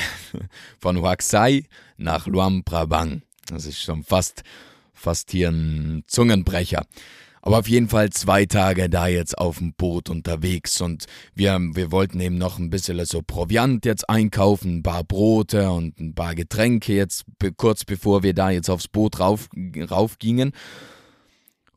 Von 0.80 0.98
Huaxai 0.98 1.66
nach 1.98 2.28
Luang 2.28 2.64
Prabang. 2.64 3.22
Das 3.48 3.66
ist 3.66 3.82
schon 3.82 4.04
fast, 4.04 4.44
fast 4.94 5.32
hier 5.32 5.50
ein 5.50 6.04
Zungenbrecher. 6.08 6.86
Aber 7.42 7.60
auf 7.60 7.70
jeden 7.70 7.88
Fall 7.88 8.10
zwei 8.10 8.46
Tage 8.46 8.90
da 8.90 9.08
jetzt 9.08 9.38
auf 9.38 9.60
dem 9.60 9.74
Boot 9.74 10.10
unterwegs 10.10 10.82
und 10.82 11.06
wir, 11.36 11.58
wir 11.74 11.92
wollten 11.92 12.20
eben 12.20 12.38
noch 12.38 12.60
ein 12.60 12.70
bisschen 12.70 13.04
so 13.06 13.22
Proviant 13.22 13.86
jetzt 13.86 14.10
einkaufen, 14.10 14.80
ein 14.80 14.84
paar 14.84 15.06
Brote 15.06 15.72
und 15.72 16.00
ein 16.00 16.14
paar 16.14 16.36
Getränke 16.36 16.94
jetzt 16.94 17.24
kurz 17.56 17.86
bevor 17.86 18.24
wir 18.24 18.34
da 18.34 18.50
jetzt 18.50 18.70
aufs 18.70 18.90
Boot 18.90 19.20
rauf, 19.20 19.48
rauf 19.90 20.20
gingen. 20.20 20.52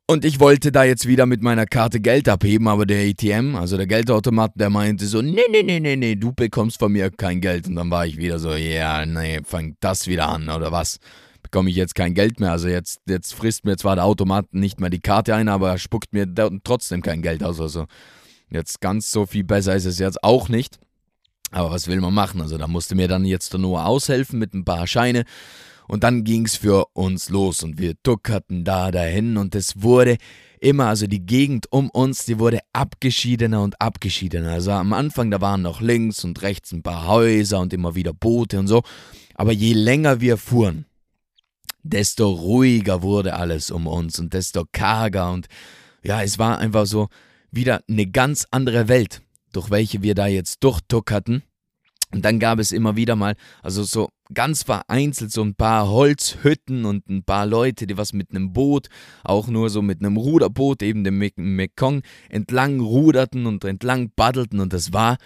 Und 0.07 0.25
ich 0.25 0.41
wollte 0.41 0.73
da 0.73 0.85
jetzt 0.85 1.07
wieder 1.07 1.27
mit 1.27 1.43
meiner 1.43 1.65
Karte 1.65 2.01
Geld 2.01 2.29
abheben, 2.29 2.69
aber 2.69 2.87
der 2.87 3.09
ATM, 3.09 3.55
also 3.55 3.77
der 3.77 3.87
Geldautomat, 3.87 4.53
der 4.57 4.69
meinte 4.69 5.07
so, 5.07 5.23
nee, 5.23 5.45
nee, 5.51 5.63
nee, 5.63 5.81
nee, 5.81 5.97
nee, 5.97 6.17
du 6.17 6.33
bekommst 6.33 6.79
von 6.79 6.93
mir 6.93 7.11
kein 7.11 7.41
Geld. 7.41 7.69
Und 7.69 7.77
dann 7.77 7.91
war 7.91 8.05
ich 8.05 8.17
wieder 8.17 8.39
so, 8.39 8.51
ja, 8.51 8.99
yeah, 8.99 9.07
nee, 9.07 9.41
fang 9.45 9.77
das 9.81 10.09
wieder 10.09 10.29
an, 10.29 10.49
oder 10.49 10.73
was? 10.73 10.99
Bekomme 11.43 11.71
ich 11.71 11.77
jetzt 11.77 11.95
kein 11.95 12.15
Geld 12.15 12.41
mehr. 12.41 12.51
Also 12.51 12.69
jetzt, 12.69 13.01
jetzt 13.07 13.33
frisst 13.33 13.65
mir 13.65 13.77
zwar 13.77 13.95
der 13.95 14.05
Automat 14.05 14.53
nicht 14.53 14.81
mehr 14.81 14.91
die 14.91 15.01
Karte 15.01 15.35
ein, 15.35 15.49
aber 15.49 15.71
er 15.71 15.79
spuckt 15.79 16.13
mir 16.13 16.27
trotzdem 16.65 17.01
kein 17.03 17.23
Geld 17.23 17.43
aus. 17.43 17.61
Also 17.61 17.87
jetzt 18.51 18.81
ganz 18.81 19.11
so 19.11 19.27
viel 19.27 19.45
besser 19.45 19.75
ist 19.75 19.87
es 19.87 19.99
jetzt 19.99 20.23
auch 20.23 20.49
nicht. 20.49 20.79
Aber 21.53 21.71
was 21.71 21.87
will 21.87 22.01
man 22.01 22.15
machen? 22.15 22.41
Also 22.41 22.59
da 22.59 22.67
musste 22.67 22.95
mir 22.95 23.09
dann 23.09 23.25
jetzt 23.25 23.57
nur 23.57 23.85
aushelfen 23.85 24.39
mit 24.39 24.55
ein 24.55 24.65
paar 24.65 24.87
Scheine. 24.87 25.25
Und 25.93 26.05
dann 26.05 26.25
ging's 26.25 26.57
für 26.57 26.87
uns 26.95 27.29
los 27.29 27.63
und 27.63 27.79
wir 27.79 28.03
tuckerten 28.03 28.65
da 28.65 28.91
dahin 28.91 29.37
und 29.37 29.55
es 29.55 29.83
wurde 29.83 30.17
immer, 30.59 30.87
also 30.87 31.07
die 31.07 31.27
Gegend 31.27 31.71
um 31.71 31.91
uns, 31.91 32.25
die 32.25 32.39
wurde 32.39 32.61
abgeschiedener 32.73 33.61
und 33.61 33.79
abgeschiedener. 33.79 34.53
Also 34.53 34.71
am 34.71 34.95
Anfang, 34.95 35.31
da 35.31 35.43
waren 35.43 35.61
noch 35.61 35.83
links 35.83 36.25
und 36.25 36.41
rechts 36.41 36.73
ein 36.73 36.83
paar 36.83 37.09
Häuser 37.09 37.61
und 37.61 37.75
immer 37.75 37.95
wieder 37.95 38.15
Boote 38.15 38.59
und 38.59 38.69
so. 38.69 38.81
Aber 39.35 39.53
je 39.53 39.75
länger 39.75 40.23
wir 40.23 40.39
fuhren, 40.39 40.87
desto 41.83 42.31
ruhiger 42.31 43.03
wurde 43.03 43.35
alles 43.35 43.71
um 43.71 43.87
uns 43.87 44.19
und 44.19 44.33
desto 44.33 44.65
karger 44.73 45.31
und 45.31 45.47
ja, 46.03 46.23
es 46.23 46.39
war 46.39 46.57
einfach 46.57 46.87
so 46.87 47.11
wieder 47.51 47.83
eine 47.87 48.07
ganz 48.07 48.47
andere 48.51 48.89
Welt, 48.89 49.21
durch 49.53 49.69
welche 49.69 50.01
wir 50.01 50.15
da 50.15 50.27
jetzt 50.27 50.65
durchtuckerten. 50.65 51.43
Und 52.15 52.25
dann 52.25 52.39
gab 52.39 52.59
es 52.61 52.73
immer 52.73 52.97
wieder 52.97 53.15
mal, 53.15 53.37
also 53.63 53.83
so 53.83 54.09
ganz 54.35 54.63
vereinzelt, 54.63 55.33
so 55.33 55.43
ein 55.43 55.55
paar 55.55 55.89
Holzhütten 55.89 56.85
und 56.85 57.09
ein 57.09 57.25
paar 57.25 57.47
Leute, 57.47 57.87
die 57.87 57.97
was 57.97 58.13
mit 58.13 58.31
einem 58.31 58.53
Boot, 58.53 58.89
auch 59.25 59.49
nur 59.49 59.71
so 59.71 59.83
mit 59.83 60.01
einem 60.01 60.17
Ruderboot, 60.17 60.83
eben 60.83 61.05
dem 61.05 61.19
Mekong, 61.37 62.03
entlang 62.29 62.81
ruderten 62.81 63.47
und 63.47 63.65
entlang 63.65 64.11
paddelten. 64.15 64.61
Und 64.61 64.73
das 64.73 64.93
war 64.93 65.17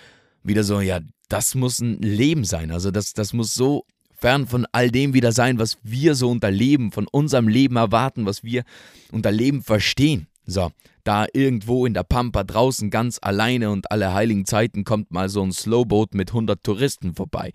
wieder 0.42 0.64
so, 0.64 0.80
ja, 0.80 1.00
das 1.28 1.54
muss 1.54 1.80
ein 1.80 2.00
Leben 2.00 2.44
sein. 2.44 2.70
Also 2.70 2.90
das, 2.90 3.12
das 3.12 3.32
muss 3.32 3.54
so 3.54 3.84
fern 4.16 4.46
von 4.46 4.66
all 4.72 4.90
dem 4.90 5.14
wieder 5.14 5.32
sein, 5.32 5.58
was 5.58 5.78
wir 5.82 6.14
so 6.14 6.30
unter 6.30 6.50
Leben, 6.50 6.92
von 6.92 7.06
unserem 7.06 7.48
Leben 7.48 7.76
erwarten, 7.76 8.26
was 8.26 8.42
wir 8.44 8.64
unter 9.12 9.30
Leben 9.30 9.62
verstehen. 9.62 10.26
So, 10.46 10.70
da 11.02 11.26
irgendwo 11.32 11.86
in 11.86 11.94
der 11.94 12.04
Pampa 12.04 12.44
draußen 12.44 12.90
ganz 12.90 13.18
alleine 13.20 13.70
und 13.70 13.90
alle 13.90 14.14
heiligen 14.14 14.46
Zeiten 14.46 14.84
kommt 14.84 15.10
mal 15.10 15.28
so 15.28 15.42
ein 15.42 15.52
Slowboat 15.52 16.14
mit 16.14 16.30
100 16.30 16.62
Touristen 16.62 17.14
vorbei. 17.14 17.52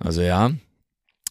Also 0.00 0.22
ja. 0.22 0.50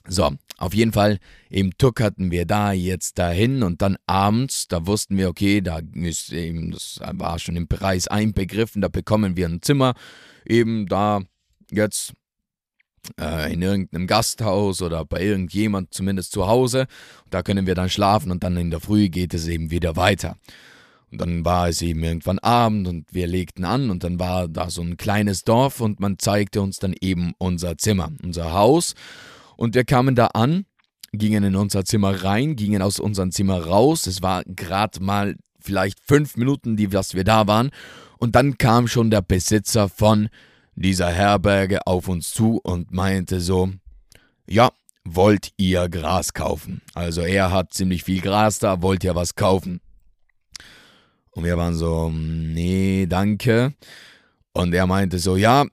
So, 0.08 0.32
auf 0.58 0.74
jeden 0.74 0.92
Fall, 0.92 1.20
im 1.50 1.78
Tuck 1.78 2.02
hatten 2.02 2.32
wir 2.32 2.46
da 2.46 2.72
jetzt 2.72 3.20
dahin 3.20 3.62
und 3.64 3.82
dann 3.82 3.98
abends, 4.08 4.68
da 4.68 4.88
wussten 4.88 5.18
wir, 5.18 5.30
okay, 5.30 5.62
da 5.62 5.82
ist 5.94 6.32
eben, 6.32 6.72
das 6.72 7.00
war 7.14 7.38
schon 7.38 7.56
im 7.56 7.68
Preis 7.68 8.08
einbegriffen, 8.08 8.82
da 8.82 8.88
bekommen 8.88 9.36
wir 9.36 9.48
ein 9.48 9.62
Zimmer, 9.62 9.94
eben 10.46 10.88
da 10.88 11.22
jetzt 11.72 12.14
äh, 13.20 13.54
in 13.54 13.62
irgendeinem 13.62 14.08
Gasthaus 14.08 14.82
oder 14.82 15.06
bei 15.06 15.22
irgendjemand 15.22 15.94
zumindest 15.94 16.32
zu 16.32 16.48
Hause. 16.48 16.88
Da 17.30 17.44
können 17.44 17.68
wir 17.68 17.76
dann 17.76 17.90
schlafen 17.90 18.32
und 18.32 18.44
dann 18.44 18.58
in 18.58 18.72
der 18.72 18.80
Früh 18.80 19.10
geht 19.10 19.34
es 19.34 19.48
eben 19.48 19.72
wieder 19.72 19.96
weiter. 19.96 20.38
Und 21.12 21.22
dann 21.22 21.44
war 21.44 21.70
es 21.70 21.82
eben 21.82 22.04
irgendwann 22.04 22.40
Abend 22.40 22.88
und 22.88 23.08
wir 23.12 23.28
legten 23.28 23.66
an 23.66 23.90
und 23.90 24.04
dann 24.04 24.20
war 24.20 24.48
da 24.48 24.70
so 24.70 24.82
ein 24.82 24.98
kleines 24.98 25.44
Dorf 25.44 25.82
und 25.82 26.00
man 26.00 26.20
zeigte 26.20 26.62
uns 26.62 26.78
dann 26.78 26.94
eben 27.00 27.34
unser 27.38 27.78
Zimmer, 27.78 28.12
unser 28.24 28.54
Haus. 28.54 28.94
Und 29.58 29.76
wir 29.76 29.86
kamen 29.86 30.16
da 30.16 30.28
an, 30.28 30.66
gingen 31.12 31.44
in 31.44 31.56
unser 31.56 31.84
Zimmer 31.84 32.24
rein, 32.24 32.56
gingen 32.56 32.82
aus 32.82 33.00
unserem 33.00 33.32
Zimmer 33.32 33.66
raus. 33.66 34.08
Es 34.08 34.22
war 34.22 34.44
gerade 34.46 35.02
mal 35.02 35.36
vielleicht 35.60 36.00
fünf 36.06 36.38
Minuten, 36.38 36.78
die 36.78 36.88
dass 36.88 37.16
wir 37.16 37.24
da 37.24 37.48
waren. 37.48 37.72
Und 38.20 38.36
dann 38.36 38.58
kam 38.58 38.88
schon 38.88 39.10
der 39.10 39.22
Besitzer 39.22 39.90
von 39.90 40.30
dieser 40.76 41.10
Herberge 41.10 41.86
auf 41.88 42.08
uns 42.08 42.32
zu 42.32 42.60
und 42.64 42.92
meinte 42.92 43.42
so, 43.42 43.72
ja, 44.48 44.72
wollt 45.04 45.52
ihr 45.58 45.90
Gras 45.90 46.34
kaufen? 46.34 46.82
Also 46.94 47.22
er 47.22 47.52
hat 47.52 47.74
ziemlich 47.74 48.04
viel 48.04 48.22
Gras 48.22 48.60
da, 48.60 48.82
wollt 48.82 49.04
ihr 49.04 49.16
was 49.16 49.36
kaufen? 49.36 49.82
Und 51.40 51.46
wir 51.46 51.56
waren 51.56 51.74
so, 51.74 52.12
nee, 52.12 53.06
danke. 53.08 53.74
Und 54.52 54.74
er 54.74 54.86
meinte 54.88 55.20
so, 55.20 55.38
ja, 55.38 55.66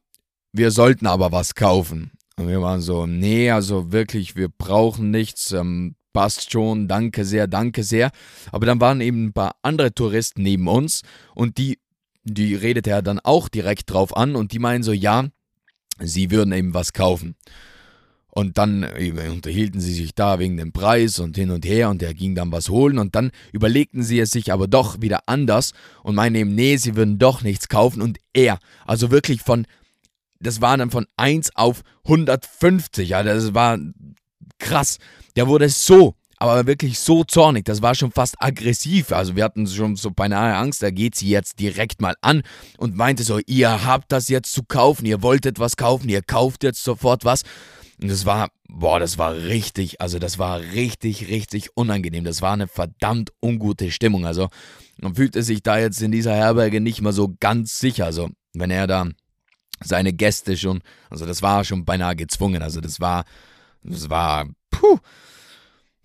wir 0.53 0.71
sollten 0.71 1.09
aber 1.09 1.33
was 1.33 1.57
kaufen. 1.57 2.13
Und 2.37 2.47
wir 2.47 2.63
waren 2.63 2.81
so, 2.81 3.05
nee, 3.05 3.51
also 3.51 3.91
wirklich, 3.91 4.37
wir 4.37 4.49
brauchen 4.49 5.11
nichts, 5.11 5.51
ähm, 5.51 5.97
passt 6.13 6.53
schon, 6.53 6.87
danke 6.87 7.25
sehr, 7.25 7.49
danke 7.49 7.83
sehr. 7.83 8.13
Aber 8.53 8.65
dann 8.65 8.81
waren 8.81 9.01
eben 9.01 9.25
ein 9.25 9.33
paar 9.33 9.57
andere 9.63 9.93
Touristen 9.93 10.45
neben 10.45 10.69
uns 10.69 11.03
und 11.35 11.59
die, 11.59 11.81
die 12.23 12.55
redete 12.55 12.91
er 12.91 13.03
dann 13.03 13.19
auch 13.19 13.49
direkt 13.49 13.91
drauf 13.91 14.17
an 14.17 14.37
und 14.37 14.53
die 14.53 14.61
meinen 14.61 14.85
so, 14.85 14.93
ja, 14.93 15.25
sie 15.99 16.31
würden 16.31 16.53
eben 16.53 16.75
was 16.75 16.93
kaufen. 16.93 17.35
Und 18.37 18.59
dann 18.59 18.85
unterhielten 18.85 19.81
sie 19.81 19.95
sich 19.95 20.15
da 20.15 20.39
wegen 20.39 20.59
dem 20.59 20.71
Preis 20.71 21.21
und 21.21 21.39
hin 21.39 21.51
und 21.51 21.65
her 21.65 21.89
und 21.89 22.03
er 22.03 22.13
ging 22.13 22.35
dann 22.35 22.53
was 22.53 22.69
holen 22.69 22.99
und 22.99 23.15
dann 23.15 23.31
überlegten 23.51 24.03
sie 24.03 24.21
es 24.21 24.29
sich 24.29 24.53
aber 24.53 24.69
doch 24.69 25.01
wieder 25.01 25.21
anders 25.25 25.73
und 26.03 26.17
meinten 26.17 26.41
eben, 26.41 26.55
nee, 26.55 26.77
sie 26.77 26.97
würden 26.97 27.19
doch 27.19 27.41
nichts 27.41 27.69
kaufen 27.69 28.03
und 28.03 28.19
er, 28.35 28.59
also 28.85 29.11
wirklich 29.11 29.41
von, 29.41 29.67
das 30.39 30.61
war 30.61 30.77
dann 30.77 30.91
von 30.91 31.07
1 31.17 31.57
auf 31.57 31.81
150, 32.05 33.09
ja, 33.09 33.23
das 33.23 33.55
war 33.55 33.79
krass. 34.59 34.99
Der 35.35 35.49
wurde 35.49 35.71
so, 35.71 36.15
aber 36.37 36.67
wirklich 36.67 36.99
so 36.99 37.25
zornig, 37.25 37.65
das 37.65 37.81
war 37.81 37.95
schon 37.95 38.13
fast 38.13 38.35
aggressiv. 38.39 39.13
Also 39.13 39.35
wir 39.35 39.45
hatten 39.45 39.67
schon 39.67 39.97
so 39.97 40.11
beinahe 40.11 40.57
Angst, 40.57 40.83
da 40.83 40.91
geht 40.91 41.15
sie 41.15 41.31
jetzt 41.31 41.59
direkt 41.59 42.03
mal 42.03 42.17
an 42.21 42.43
und 42.77 42.97
meinte 42.97 43.23
so, 43.23 43.41
ihr 43.47 43.87
habt 43.87 44.13
das 44.13 44.29
jetzt 44.29 44.53
zu 44.53 44.63
kaufen, 44.63 45.07
ihr 45.07 45.23
wolltet 45.23 45.59
was 45.59 45.79
kaufen, 45.79 46.11
ihr 46.11 46.21
kauft 46.21 46.65
jetzt 46.65 46.85
sofort 46.85 47.25
was. 47.25 47.45
Und 48.01 48.11
das 48.11 48.27
war, 48.27 48.51
boah, 48.69 49.01
das 49.01 49.17
war 49.17 49.35
richtig, 49.35 50.01
also 50.01 50.19
das 50.19 50.39
war 50.39 50.61
richtig, 50.61 51.29
richtig 51.29 51.77
unangenehm. 51.77 52.25
Das 52.25 52.43
war 52.43 52.53
eine 52.53 52.69
verdammt 52.69 53.33
ungute 53.43 53.91
Stimmung. 53.91 54.27
Also 54.27 54.49
man 54.99 55.15
fühlte 55.15 55.43
sich 55.43 55.63
da 55.63 55.79
jetzt 55.79 56.03
in 56.03 56.13
dieser 56.13 56.35
Herberge 56.35 56.81
nicht 56.81 57.01
mal 57.01 57.13
so 57.13 57.35
ganz 57.41 57.79
sicher. 57.79 58.05
Also 58.05 58.29
wenn 58.53 58.71
er 58.71 58.87
da 58.87 59.07
seine 59.83 60.13
Gäste 60.13 60.57
schon, 60.57 60.83
also 61.11 61.27
das 61.27 61.43
war 61.43 61.65
schon 61.65 61.85
beinahe 61.85 62.17
gezwungen. 62.17 62.63
Also 62.63 62.81
das 62.81 63.01
war, 63.01 63.25
das 63.83 64.11
war, 64.11 64.47
puh. 64.71 64.99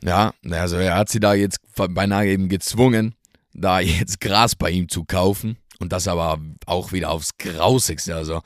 Ja, 0.04 0.34
also 0.50 0.78
er 0.78 0.96
hat 0.96 1.10
sie 1.10 1.20
da 1.20 1.34
jetzt 1.34 1.60
beinahe 1.76 2.28
eben 2.28 2.50
gezwungen, 2.50 3.16
da 3.54 3.80
jetzt 3.80 4.20
Gras 4.20 4.56
bei 4.56 4.72
ihm 4.72 4.90
zu 4.90 5.04
kaufen. 5.04 5.58
Und 5.80 5.92
das 5.92 6.08
aber 6.08 6.40
auch 6.68 6.92
wieder 6.92 7.10
aufs 7.10 7.38
Grausigste. 7.38 8.16
Also 8.16 8.42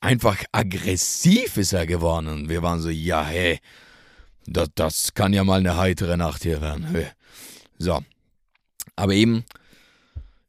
einfach 0.00 0.42
aggressiv 0.52 1.56
ist 1.56 1.72
er 1.72 1.86
geworden. 1.86 2.28
Und 2.28 2.48
wir 2.48 2.62
waren 2.62 2.80
so, 2.80 2.90
ja, 2.90 3.24
hey, 3.24 3.58
das, 4.46 4.68
das 4.74 5.14
kann 5.14 5.32
ja 5.32 5.44
mal 5.44 5.60
eine 5.60 5.76
heitere 5.76 6.16
Nacht 6.16 6.42
hier 6.42 6.60
werden. 6.60 6.86
So. 7.78 8.02
Aber 8.96 9.12
eben, 9.12 9.44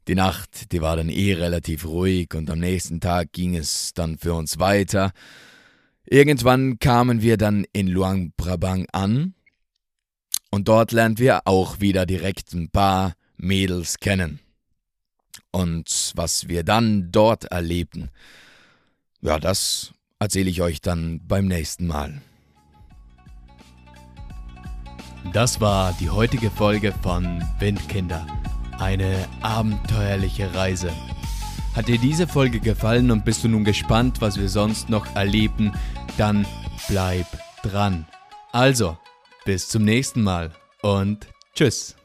die 0.07 0.15
Nacht, 0.15 0.71
die 0.71 0.81
war 0.81 0.95
dann 0.97 1.09
eh 1.09 1.33
relativ 1.33 1.85
ruhig 1.85 2.33
und 2.35 2.49
am 2.49 2.59
nächsten 2.59 2.99
Tag 2.99 3.31
ging 3.31 3.55
es 3.55 3.93
dann 3.93 4.17
für 4.17 4.33
uns 4.33 4.59
weiter. 4.59 5.11
Irgendwann 6.05 6.77
kamen 6.77 7.21
wir 7.23 7.37
dann 7.37 7.65
in 7.73 7.87
Luang 7.87 8.31
Prabang 8.37 8.85
an 8.91 9.33
und 10.51 10.67
dort 10.67 10.91
lernen 10.91 11.17
wir 11.17 11.47
auch 11.47 11.79
wieder 11.79 12.05
direkt 12.05 12.53
ein 12.53 12.69
paar 12.69 13.13
Mädels 13.37 13.97
kennen. 13.97 14.39
Und 15.51 16.11
was 16.15 16.47
wir 16.47 16.63
dann 16.63 17.11
dort 17.11 17.45
erlebten, 17.45 18.11
ja, 19.21 19.39
das 19.39 19.93
erzähle 20.19 20.49
ich 20.49 20.61
euch 20.61 20.81
dann 20.81 21.21
beim 21.27 21.47
nächsten 21.47 21.87
Mal. 21.87 22.21
Das 25.33 25.59
war 25.59 25.93
die 25.99 26.09
heutige 26.09 26.51
Folge 26.51 26.93
von 27.01 27.43
Windkinder. 27.59 28.25
Eine 28.79 29.27
abenteuerliche 29.41 30.53
Reise. 30.53 30.91
Hat 31.75 31.87
dir 31.87 31.97
diese 31.97 32.27
Folge 32.27 32.59
gefallen 32.59 33.11
und 33.11 33.25
bist 33.25 33.43
du 33.43 33.49
nun 33.49 33.63
gespannt, 33.63 34.21
was 34.21 34.37
wir 34.37 34.49
sonst 34.49 34.89
noch 34.89 35.15
erleben, 35.15 35.73
dann 36.17 36.45
bleib 36.87 37.25
dran. 37.63 38.05
Also, 38.51 38.97
bis 39.43 39.67
zum 39.67 39.83
nächsten 39.83 40.23
Mal 40.23 40.53
und 40.81 41.27
tschüss. 41.53 41.95